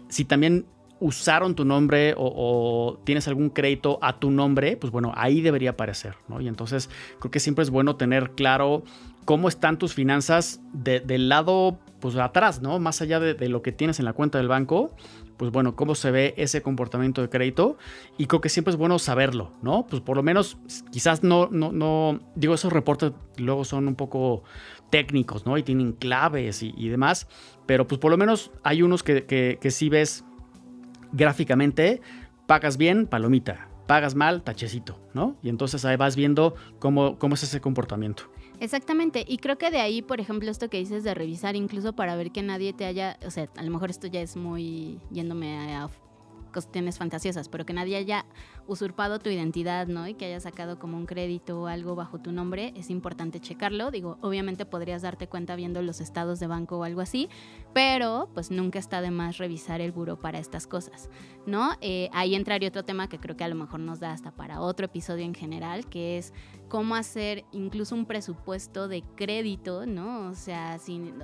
si 0.09 0.25
también 0.25 0.67
usaron 1.01 1.55
tu 1.55 1.65
nombre 1.65 2.15
o, 2.17 2.99
tienes 3.05 3.29
algún 3.29 3.51
crédito 3.51 3.99
a 4.01 4.19
tu 4.19 4.31
nombre, 4.31 4.77
pues 4.77 4.91
bueno, 4.91 5.13
ahí 5.15 5.41
debería 5.41 5.71
aparecer, 5.71 6.15
¿no? 6.29 6.41
Y 6.41 6.49
entonces 6.49 6.89
creo 7.19 7.31
que 7.31 7.41
siempre 7.41 7.63
es 7.63 7.71
bueno 7.71 7.97
tener 7.97 8.31
claro 8.31 8.83
cómo 9.25 9.49
están 9.49 9.79
tus 9.79 9.93
finanzas 9.93 10.61
del 10.73 11.29
lado, 11.29 11.79
pues 12.01 12.17
atrás, 12.17 12.61
¿no? 12.61 12.79
Más 12.79 13.01
allá 13.01 13.21
de, 13.21 13.49
lo 13.49 13.63
que 13.63 13.73
tienes 13.73 13.99
en 13.99 14.05
la 14.05 14.13
cuenta 14.13 14.39
del 14.39 14.49
banco, 14.49 14.95
pues 15.37 15.51
bueno, 15.51 15.77
cómo 15.77 15.95
se 15.95 16.11
ve 16.11 16.35
ese 16.37 16.63
comportamiento 16.63 17.23
de 17.23 17.29
crédito 17.29 17.77
y 18.19 18.27
creo 18.27 18.41
que 18.41 18.49
siempre 18.49 18.71
es 18.71 18.77
bueno 18.77 18.99
saberlo, 18.99 19.53
¿no? 19.63 19.87
Pues 19.87 20.03
por 20.03 20.17
lo 20.17 20.23
menos 20.23 20.59
quizás 20.91 21.23
no, 21.23 21.49
no, 21.51 21.73
no, 21.73 22.21
digo, 22.35 22.55
esos 22.55 22.73
reportes 22.73 23.13
luego 23.37 23.65
son 23.65 23.89
un 23.89 23.95
poco 23.95 24.45
técnicos, 24.91 25.47
¿no? 25.47 25.59
Y 25.59 25.63
tienen 25.63 25.93
claves 25.93 26.63
y, 26.63 26.89
demás, 26.89 27.29
pero 27.67 27.87
pues 27.87 27.99
por 27.99 28.11
lo 28.11 28.17
menos 28.17 28.51
hay 28.63 28.83
unos 28.83 29.03
que, 29.03 29.25
que, 29.25 29.59
que 29.61 29.71
sí 29.71 29.89
ves 29.89 30.25
gráficamente, 31.13 32.01
pagas 32.47 32.77
bien, 32.77 33.07
palomita, 33.07 33.69
pagas 33.87 34.15
mal, 34.15 34.43
tachecito, 34.43 34.99
¿no? 35.15 35.37
Y 35.43 35.49
entonces 35.49 35.85
ahí 35.85 35.97
vas 35.97 36.17
viendo 36.17 36.55
cómo, 36.79 37.19
cómo 37.19 37.35
es 37.35 37.43
ese 37.43 37.61
comportamiento. 37.61 38.25
Exactamente, 38.61 39.25
y 39.27 39.39
creo 39.39 39.59
que 39.59 39.71
de 39.71 39.81
ahí, 39.81 40.03
por 40.03 40.21
ejemplo, 40.21 40.51
esto 40.51 40.71
que 40.71 40.79
dices 40.79 41.05
de 41.05 41.15
revisar 41.15 41.57
incluso 41.57 41.95
para 41.95 42.17
ver 42.17 42.33
que 42.33 42.43
nadie 42.43 42.73
te 42.73 42.87
haya, 42.87 43.19
o 43.27 43.31
sea, 43.31 43.49
a 43.57 43.63
lo 43.63 43.71
mejor 43.71 43.91
esto 43.91 44.07
ya 44.07 44.21
es 44.21 44.37
muy 44.37 44.99
yéndome 45.11 45.75
a 45.75 45.89
cuestiones 46.57 46.97
fantasiosas, 46.97 47.51
pero 47.51 47.67
que 47.67 47.75
nadie 47.75 47.97
haya 47.97 48.25
usurpado 48.67 49.19
tu 49.19 49.29
identidad, 49.29 49.89
¿no? 49.89 50.09
Y 50.09 50.15
que 50.15 50.25
haya 50.25 50.41
sacado 50.41 50.79
como 50.79 50.97
un 50.97 51.05
crédito 51.05 51.61
o 51.61 51.67
algo 51.67 51.95
bajo 51.95 52.19
tu 52.19 52.33
nombre, 52.33 52.73
es 52.77 52.89
importante 52.89 53.41
checarlo. 53.41 53.91
Digo, 53.91 54.17
obviamente 54.23 54.65
podrías 54.65 55.03
darte 55.03 55.29
cuenta 55.29 55.55
viendo 55.55 55.83
los 55.83 56.01
estados 56.01 56.41
de 56.41 56.47
banco 56.47 56.79
o 56.79 56.85
algo 56.85 57.03
así, 57.03 57.29
pero 57.75 58.31
pues 58.33 58.51
nunca 58.51 58.79
está 58.79 59.03
de 59.03 59.11
más 59.11 59.37
revisar 59.37 59.83
el 59.83 59.93
buro 59.93 60.19
para 60.19 60.39
estas 60.39 60.67
cosas, 60.67 61.11
¿no? 61.45 61.73
Eh, 61.83 62.09
ahí 62.15 62.35
entraría 62.35 62.71
otro 62.71 62.87
tema 62.87 63.07
que 63.07 63.19
creo 63.19 63.37
que 63.37 63.45
a 63.45 63.49
lo 63.49 63.55
mejor 63.55 63.81
nos 63.81 64.01
da 64.01 64.13
hasta 64.13 64.31
para 64.31 64.63
otro 64.63 64.87
episodio 64.87 65.27
en 65.27 65.35
general, 65.35 65.87
que 65.87 66.17
es 66.17 66.33
cómo 66.69 66.95
hacer 66.95 67.45
incluso 67.53 67.95
un 67.95 68.07
presupuesto 68.07 68.89
de 68.89 69.03
crédito, 69.15 69.87
¿no? 69.87 70.29
O 70.29 70.35
sea, 70.35 70.79
sin, 70.79 71.15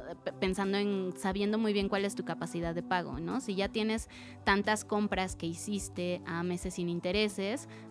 pensando 0.40 0.78
en 0.78 1.12
sabiendo 1.16 1.58
muy 1.58 1.72
bien 1.72 1.88
cuál 1.88 2.04
es 2.04 2.14
tu 2.14 2.24
capacidad 2.24 2.74
de 2.74 2.82
pago, 2.82 3.18
¿no? 3.18 3.40
Si 3.40 3.54
ya 3.54 3.68
tienes 3.68 4.08
tantas 4.44 4.84
compras 4.84 5.36
que 5.36 5.46
hiciste 5.46 6.22
a 6.26 6.42
meses 6.42 6.74
sin 6.74 6.88
interés, 6.88 7.32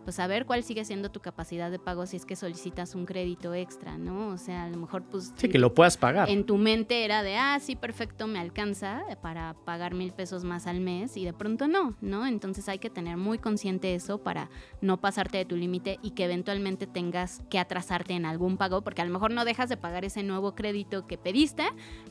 pues 0.03 0.19
a 0.19 0.27
ver 0.27 0.45
cuál 0.45 0.63
sigue 0.63 0.85
siendo 0.85 1.09
tu 1.09 1.19
capacidad 1.19 1.71
de 1.71 1.79
pago 1.79 2.05
si 2.05 2.17
es 2.17 2.25
que 2.25 2.35
solicitas 2.35 2.95
un 2.95 3.05
crédito 3.05 3.53
extra, 3.53 3.97
¿no? 3.97 4.29
O 4.29 4.37
sea, 4.37 4.63
a 4.63 4.69
lo 4.69 4.77
mejor 4.77 5.03
pues... 5.03 5.33
Sí, 5.35 5.49
que 5.49 5.59
lo 5.59 5.73
puedas 5.73 5.97
pagar. 5.97 6.29
En 6.29 6.45
tu 6.45 6.57
mente 6.57 7.05
era 7.05 7.23
de, 7.23 7.37
ah, 7.37 7.59
sí, 7.59 7.75
perfecto, 7.75 8.27
me 8.27 8.39
alcanza 8.39 9.03
para 9.21 9.55
pagar 9.65 9.93
mil 9.93 10.11
pesos 10.11 10.43
más 10.43 10.67
al 10.67 10.79
mes 10.79 11.17
y 11.17 11.25
de 11.25 11.33
pronto 11.33 11.67
no, 11.67 11.95
¿no? 12.01 12.25
Entonces 12.25 12.69
hay 12.69 12.79
que 12.79 12.89
tener 12.89 13.17
muy 13.17 13.37
consciente 13.37 13.95
eso 13.95 14.19
para 14.19 14.49
no 14.81 14.99
pasarte 14.99 15.37
de 15.37 15.45
tu 15.45 15.55
límite 15.55 15.99
y 16.01 16.11
que 16.11 16.25
eventualmente 16.25 16.87
tengas 16.87 17.40
que 17.49 17.59
atrasarte 17.59 18.13
en 18.13 18.25
algún 18.25 18.57
pago, 18.57 18.81
porque 18.81 19.01
a 19.01 19.05
lo 19.05 19.11
mejor 19.11 19.31
no 19.31 19.45
dejas 19.45 19.69
de 19.69 19.77
pagar 19.77 20.05
ese 20.05 20.23
nuevo 20.23 20.55
crédito 20.55 21.07
que 21.07 21.17
pediste, 21.17 21.63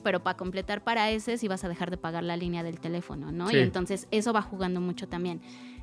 pero 0.02 0.22
para 0.22 0.36
completar 0.36 0.84
para 0.84 1.10
ese 1.10 1.38
sí 1.38 1.48
vas 1.48 1.64
a 1.64 1.68
dejar 1.68 1.90
de 1.90 1.96
pagar 1.96 2.24
la 2.24 2.36
línea 2.36 2.62
del 2.62 2.80
teléfono, 2.80 3.32
¿no? 3.32 3.50
Y 3.50 3.58
entonces 3.58 4.08
eso 4.10 4.32
va 4.32 4.42
jugando 4.42 4.80
mucho 4.80 5.08
también. 5.08 5.40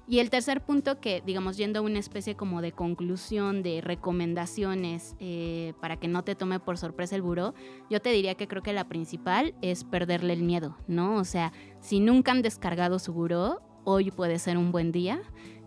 Y 0.09 0.19
el 0.19 0.29
tercer 0.29 0.61
punto 0.61 1.01
que, 1.01 1.21
digamos, 1.25 1.57
yendo 1.57 1.79
a 1.79 1.81
una 1.81 1.99
especie 1.99 2.35
como 2.35 2.61
de 2.61 2.71
conclusión, 2.71 3.61
de 3.61 3.81
recomendaciones 3.81 5.17
eh, 5.19 5.73
para 5.81 5.97
que 5.97 6.07
no 6.07 6.23
te 6.23 6.33
tome 6.33 6.61
por 6.61 6.77
sorpresa 6.77 7.17
el 7.17 7.21
buró, 7.21 7.53
yo 7.89 8.01
te 8.01 8.11
diría 8.11 8.35
que 8.35 8.47
creo 8.47 8.63
que 8.63 8.71
la 8.71 8.87
principal 8.87 9.53
es 9.61 9.83
perderle 9.83 10.31
el 10.31 10.43
miedo, 10.43 10.77
¿no? 10.87 11.17
O 11.17 11.25
sea, 11.25 11.51
si 11.81 11.99
nunca 11.99 12.31
han 12.31 12.41
descargado 12.41 12.99
su 12.99 13.11
buró, 13.11 13.61
hoy 13.83 14.11
puede 14.11 14.39
ser 14.39 14.57
un 14.57 14.71
buen 14.71 14.93
día 14.93 15.21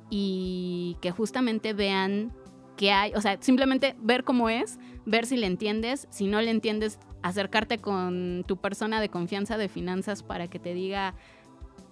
y 0.09 0.97
que 1.03 1.11
justamente 1.11 1.75
vean 1.75 2.33
que 2.81 2.93
hay, 2.93 3.13
o 3.15 3.21
sea, 3.21 3.37
simplemente 3.41 3.95
ver 4.01 4.25
cómo 4.25 4.49
es, 4.49 4.79
ver 5.05 5.27
si 5.27 5.37
le 5.37 5.47
entiendes, 5.47 6.09
si 6.09 6.29
no 6.29 6.41
le 6.41 6.51
entiendes, 6.51 6.99
acercarte 7.23 7.77
con 7.77 8.43
tu 8.49 8.57
persona 8.57 9.03
de 9.03 9.11
confianza 9.11 9.59
de 9.59 9.69
finanzas 9.69 10.23
para 10.23 10.49
que 10.49 10.59
te 10.59 10.73
diga 10.73 11.15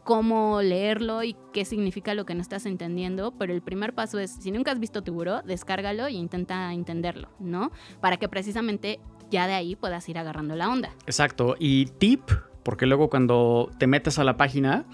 cómo 0.02 0.62
leerlo 0.62 1.22
y 1.24 1.36
qué 1.52 1.66
significa 1.66 2.14
lo 2.14 2.24
que 2.24 2.34
no 2.34 2.40
estás 2.40 2.64
entendiendo, 2.64 3.32
pero 3.32 3.52
el 3.52 3.60
primer 3.60 3.94
paso 3.94 4.18
es, 4.18 4.30
si 4.30 4.50
nunca 4.50 4.72
has 4.72 4.80
visto 4.80 5.02
tu 5.02 5.12
buró, 5.12 5.42
descárgalo 5.42 6.06
e 6.06 6.12
intenta 6.12 6.72
entenderlo, 6.72 7.28
¿no? 7.38 7.70
Para 8.00 8.16
que 8.16 8.26
precisamente 8.30 8.98
ya 9.30 9.46
de 9.46 9.52
ahí 9.52 9.76
puedas 9.76 10.08
ir 10.08 10.16
agarrando 10.16 10.56
la 10.56 10.70
onda. 10.70 10.94
Exacto, 11.04 11.54
y 11.58 11.84
tip, 11.98 12.30
porque 12.62 12.86
luego 12.86 13.10
cuando 13.10 13.70
te 13.76 13.86
metes 13.86 14.18
a 14.18 14.24
la 14.24 14.38
página, 14.38 14.86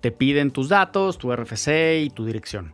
te 0.00 0.12
piden 0.12 0.50
tus 0.50 0.70
datos, 0.70 1.18
tu 1.18 1.30
RFC 1.30 2.00
y 2.04 2.08
tu 2.08 2.24
dirección. 2.24 2.72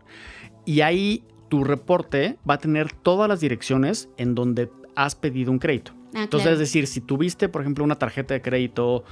Y 0.64 0.82
ahí 0.82 1.24
tu 1.48 1.64
reporte 1.64 2.38
va 2.48 2.54
a 2.54 2.58
tener 2.58 2.92
todas 2.92 3.28
las 3.28 3.40
direcciones 3.40 4.08
en 4.16 4.34
donde 4.34 4.70
has 4.96 5.14
pedido 5.14 5.50
un 5.50 5.58
crédito. 5.58 5.92
Ah, 6.14 6.22
Entonces, 6.24 6.42
claro. 6.44 6.54
es 6.54 6.58
decir, 6.58 6.86
si 6.86 7.00
tuviste, 7.00 7.48
por 7.48 7.62
ejemplo, 7.62 7.84
una 7.84 7.96
tarjeta 7.96 8.34
de 8.34 8.42
crédito 8.42 9.04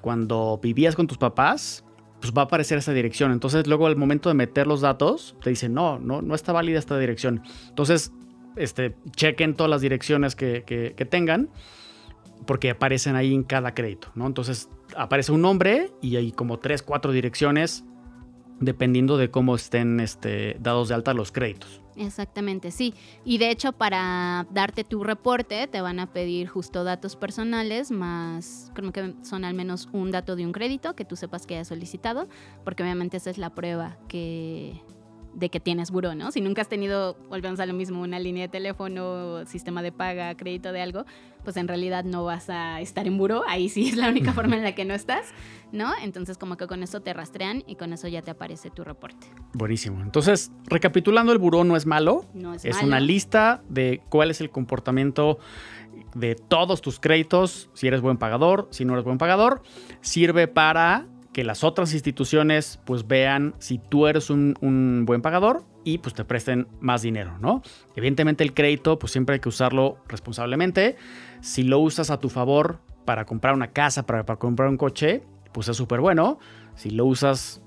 cuando 0.00 0.58
vivías 0.62 0.94
con 0.96 1.06
tus 1.06 1.18
papás, 1.18 1.84
pues 2.20 2.32
va 2.32 2.42
a 2.42 2.44
aparecer 2.46 2.78
esa 2.78 2.92
dirección. 2.92 3.32
Entonces, 3.32 3.66
luego 3.66 3.86
al 3.86 3.96
momento 3.96 4.28
de 4.28 4.34
meter 4.34 4.66
los 4.66 4.80
datos, 4.80 5.36
te 5.42 5.50
dicen, 5.50 5.74
no, 5.74 5.98
no, 5.98 6.22
no 6.22 6.34
está 6.34 6.52
válida 6.52 6.78
esta 6.78 6.98
dirección. 6.98 7.42
Entonces, 7.68 8.12
este, 8.56 8.94
chequen 9.16 9.54
todas 9.54 9.68
las 9.70 9.80
direcciones 9.80 10.34
que, 10.36 10.62
que- 10.64 10.94
que 10.96 11.04
tengan, 11.04 11.50
porque 12.46 12.70
aparecen 12.70 13.16
ahí 13.16 13.34
en 13.34 13.42
cada 13.42 13.74
crédito, 13.74 14.08
¿no? 14.14 14.26
Entonces, 14.26 14.68
aparece 14.96 15.32
un 15.32 15.42
nombre 15.42 15.90
y 16.02 16.16
hay 16.16 16.32
como 16.32 16.58
tres, 16.58 16.82
cuatro 16.82 17.12
direcciones, 17.12 17.84
dependiendo 18.60 19.16
de 19.16 19.30
cómo 19.30 19.54
estén 19.54 20.00
este, 20.00 20.56
dados 20.60 20.88
de 20.88 20.94
alta 20.94 21.14
los 21.14 21.32
créditos. 21.32 21.80
Exactamente, 21.96 22.70
sí. 22.70 22.94
Y 23.24 23.38
de 23.38 23.50
hecho, 23.50 23.72
para 23.72 24.46
darte 24.50 24.84
tu 24.84 25.04
reporte, 25.04 25.66
te 25.66 25.80
van 25.80 26.00
a 26.00 26.12
pedir 26.12 26.48
justo 26.48 26.82
datos 26.82 27.16
personales, 27.16 27.90
más 27.90 28.70
creo 28.74 28.92
que 28.92 29.14
son 29.22 29.44
al 29.44 29.54
menos 29.54 29.88
un 29.92 30.10
dato 30.10 30.34
de 30.36 30.44
un 30.44 30.52
crédito 30.52 30.94
que 30.96 31.04
tú 31.04 31.16
sepas 31.16 31.46
que 31.46 31.54
hayas 31.54 31.68
solicitado, 31.68 32.28
porque 32.64 32.82
obviamente 32.82 33.16
esa 33.16 33.30
es 33.30 33.38
la 33.38 33.50
prueba 33.50 33.96
que 34.08 34.82
de 35.34 35.48
que 35.50 35.60
tienes 35.60 35.90
buró, 35.90 36.14
¿no? 36.14 36.30
Si 36.30 36.40
nunca 36.40 36.62
has 36.62 36.68
tenido, 36.68 37.16
volvemos 37.28 37.58
a 37.60 37.66
lo 37.66 37.74
mismo, 37.74 38.00
una 38.02 38.18
línea 38.18 38.42
de 38.42 38.48
teléfono, 38.48 39.44
sistema 39.46 39.82
de 39.82 39.92
paga, 39.92 40.34
crédito 40.36 40.72
de 40.72 40.80
algo, 40.80 41.04
pues 41.42 41.56
en 41.56 41.68
realidad 41.68 42.04
no 42.04 42.24
vas 42.24 42.48
a 42.48 42.80
estar 42.80 43.06
en 43.06 43.18
buró, 43.18 43.42
ahí 43.46 43.68
sí 43.68 43.88
es 43.88 43.96
la 43.96 44.08
única 44.08 44.32
forma 44.32 44.56
en 44.56 44.62
la 44.62 44.74
que 44.74 44.84
no 44.84 44.94
estás, 44.94 45.32
¿no? 45.72 45.92
Entonces 46.02 46.38
como 46.38 46.56
que 46.56 46.66
con 46.66 46.82
eso 46.82 47.00
te 47.00 47.12
rastrean 47.12 47.62
y 47.66 47.74
con 47.76 47.92
eso 47.92 48.08
ya 48.08 48.22
te 48.22 48.30
aparece 48.30 48.70
tu 48.70 48.84
reporte. 48.84 49.26
Buenísimo. 49.52 50.00
Entonces, 50.02 50.52
recapitulando, 50.66 51.32
el 51.32 51.38
buró 51.38 51.64
no 51.64 51.76
es 51.76 51.84
malo. 51.86 52.24
No 52.32 52.54
es, 52.54 52.64
Es 52.64 52.76
malo. 52.76 52.88
una 52.88 53.00
lista 53.00 53.62
de 53.68 54.00
cuál 54.08 54.30
es 54.30 54.40
el 54.40 54.50
comportamiento 54.50 55.38
de 56.14 56.36
todos 56.36 56.80
tus 56.80 57.00
créditos, 57.00 57.70
si 57.74 57.88
eres 57.88 58.00
buen 58.00 58.18
pagador, 58.18 58.68
si 58.70 58.84
no 58.84 58.92
eres 58.92 59.04
buen 59.04 59.18
pagador. 59.18 59.62
Sirve 60.00 60.46
para 60.48 61.06
que 61.34 61.44
las 61.44 61.64
otras 61.64 61.92
instituciones 61.92 62.80
pues 62.86 63.06
vean 63.06 63.54
si 63.58 63.78
tú 63.78 64.06
eres 64.06 64.30
un, 64.30 64.54
un 64.60 65.04
buen 65.04 65.20
pagador 65.20 65.64
y 65.82 65.98
pues 65.98 66.14
te 66.14 66.24
presten 66.24 66.68
más 66.80 67.02
dinero, 67.02 67.36
¿no? 67.40 67.60
Evidentemente 67.96 68.44
el 68.44 68.54
crédito 68.54 68.98
pues 68.98 69.12
siempre 69.12 69.34
hay 69.34 69.40
que 69.40 69.48
usarlo 69.50 69.98
responsablemente. 70.08 70.96
Si 71.42 71.64
lo 71.64 71.80
usas 71.80 72.10
a 72.10 72.18
tu 72.18 72.30
favor 72.30 72.78
para 73.04 73.26
comprar 73.26 73.52
una 73.52 73.72
casa, 73.72 74.06
para, 74.06 74.24
para 74.24 74.38
comprar 74.38 74.68
un 74.68 74.78
coche, 74.78 75.22
pues 75.52 75.68
es 75.68 75.76
súper 75.76 76.00
bueno. 76.00 76.38
Si 76.76 76.90
lo 76.90 77.04
usas 77.04 77.60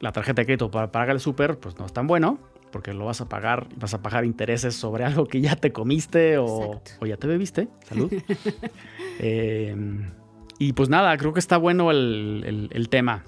la 0.00 0.12
tarjeta 0.12 0.42
de 0.42 0.46
crédito 0.46 0.70
para 0.70 0.90
pagar 0.90 1.10
el 1.10 1.20
súper, 1.20 1.58
pues 1.58 1.78
no 1.78 1.84
es 1.84 1.92
tan 1.92 2.06
bueno, 2.06 2.38
porque 2.72 2.94
lo 2.94 3.04
vas 3.04 3.20
a 3.20 3.28
pagar, 3.28 3.68
vas 3.76 3.92
a 3.92 4.00
pagar 4.00 4.24
intereses 4.24 4.74
sobre 4.74 5.04
algo 5.04 5.26
que 5.26 5.42
ya 5.42 5.56
te 5.56 5.72
comiste 5.72 6.38
o, 6.38 6.80
o 7.00 7.06
ya 7.06 7.18
te 7.18 7.26
bebiste. 7.26 7.68
Salud. 7.84 8.10
Eh, 9.22 9.76
y 10.60 10.74
pues 10.74 10.88
nada, 10.88 11.16
creo 11.16 11.32
que 11.32 11.40
está 11.40 11.56
bueno 11.56 11.90
el, 11.90 12.44
el- 12.46 12.68
el 12.72 12.88
tema. 12.88 13.24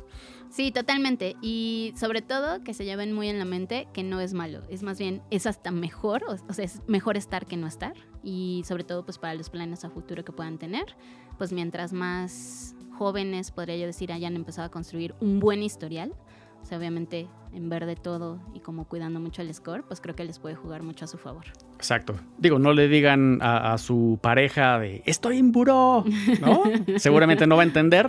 Sí, 0.51 0.71
totalmente. 0.71 1.35
Y 1.41 1.95
sobre 1.97 2.21
todo 2.21 2.63
que 2.63 2.75
se 2.75 2.85
lleven 2.85 3.15
muy 3.15 3.29
en 3.31 3.39
la 3.39 3.47
mente 3.47 3.89
que 3.95 4.03
no 4.03 4.21
es 4.21 4.35
malo. 4.35 4.61
Es 4.69 4.83
más 4.83 4.99
bien, 4.99 5.23
es 5.31 5.47
hasta 5.47 5.71
mejor. 5.71 6.25
O, 6.29 6.53
sea, 6.53 6.65
es 6.67 6.83
mejor 6.87 7.17
estar 7.17 7.47
que 7.47 7.57
no 7.57 7.67
estar. 7.67 7.95
Y 8.23 8.63
sobre 8.67 8.85
todo, 8.85 9.03
pues 9.03 9.17
para 9.17 9.33
los 9.35 9.49
planes 9.49 9.83
a 9.87 9.89
futuro 9.89 10.25
que 10.27 10.33
puedan 10.33 10.59
tener. 10.59 10.95
Pues 11.39 11.55
mientras 11.55 11.95
más 11.95 12.75
jóvenes, 12.99 13.51
podría 13.51 13.79
yo 13.79 13.87
decir, 13.87 14.13
hayan 14.13 14.37
empezado 14.37 14.67
a 14.67 14.71
construir 14.71 15.15
un 15.21 15.41
buen 15.41 15.63
historial. 15.63 16.13
O 16.61 16.67
sea, 16.67 16.77
obviamente 16.77 17.29
en 17.55 17.71
verde 17.71 17.97
todo 17.97 18.39
y 18.55 18.61
como 18.61 18.85
cuidando 18.87 19.21
mucho 19.21 19.41
el 19.41 19.53
score, 19.55 19.85
pues 19.87 20.03
creo 20.03 20.15
que 20.15 20.25
les 20.25 20.39
puede 20.39 20.55
jugar 20.55 20.83
mucho 20.83 21.07
a 21.07 21.09
su 21.09 21.17
favor. 21.17 21.47
Exacto. 21.83 22.15
Digo, 22.39 22.61
no 22.61 22.73
le 22.75 22.87
digan 22.87 23.41
a, 23.43 23.73
a 23.73 23.79
su 23.79 24.21
pareja 24.23 24.79
de 24.79 25.03
estoy 25.05 25.39
en 25.39 25.51
buró, 25.51 26.05
¿no? 26.41 26.63
Seguramente 26.97 27.49
no 27.49 27.57
va 27.57 27.65
a 27.65 27.67
entender. 27.67 28.07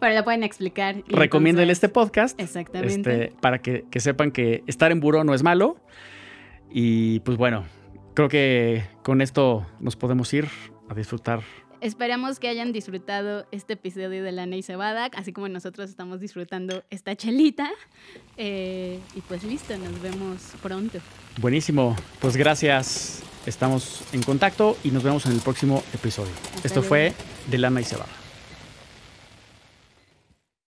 Pero 0.00 0.14
lo 0.14 0.24
pueden 0.24 0.42
explicar. 0.44 1.04
Recomiéndale 1.06 1.72
este 1.74 1.90
podcast. 1.90 2.40
Exactamente. 2.40 3.24
este, 3.24 3.36
para 3.42 3.58
que, 3.58 3.84
que 3.90 4.00
sepan 4.00 4.30
que 4.30 4.64
estar 4.66 4.92
en 4.92 5.00
buró 5.00 5.24
no 5.24 5.34
es 5.34 5.42
malo. 5.42 5.76
Y 6.70 7.20
pues 7.20 7.36
bueno, 7.36 7.64
creo 8.14 8.30
que 8.30 8.84
con 9.02 9.20
esto 9.20 9.66
nos 9.78 9.94
podemos 9.94 10.32
ir 10.32 10.48
a 10.88 10.94
disfrutar. 10.94 11.40
Esperamos 11.80 12.38
que 12.38 12.48
hayan 12.48 12.72
disfrutado 12.72 13.46
este 13.52 13.72
episodio 13.72 14.22
de 14.22 14.32
Lana 14.32 14.56
y 14.56 14.62
Cebada, 14.62 15.08
así 15.16 15.32
como 15.32 15.48
nosotros 15.48 15.88
estamos 15.88 16.20
disfrutando 16.20 16.84
esta 16.90 17.16
chelita. 17.16 17.70
Eh, 18.36 18.98
y 19.14 19.20
pues 19.22 19.44
listo, 19.44 19.76
nos 19.78 20.00
vemos 20.02 20.40
pronto. 20.62 20.98
Buenísimo. 21.40 21.96
Pues 22.20 22.36
gracias. 22.36 23.22
Estamos 23.46 24.02
en 24.12 24.22
contacto 24.22 24.76
y 24.84 24.90
nos 24.90 25.02
vemos 25.02 25.24
en 25.24 25.32
el 25.32 25.40
próximo 25.40 25.82
episodio. 25.94 26.32
Hasta 26.56 26.68
Esto 26.68 26.80
luego. 26.80 26.88
fue 26.88 27.14
de 27.50 27.56
Lana 27.58 27.80
y 27.80 27.84
Cebada. 27.84 28.19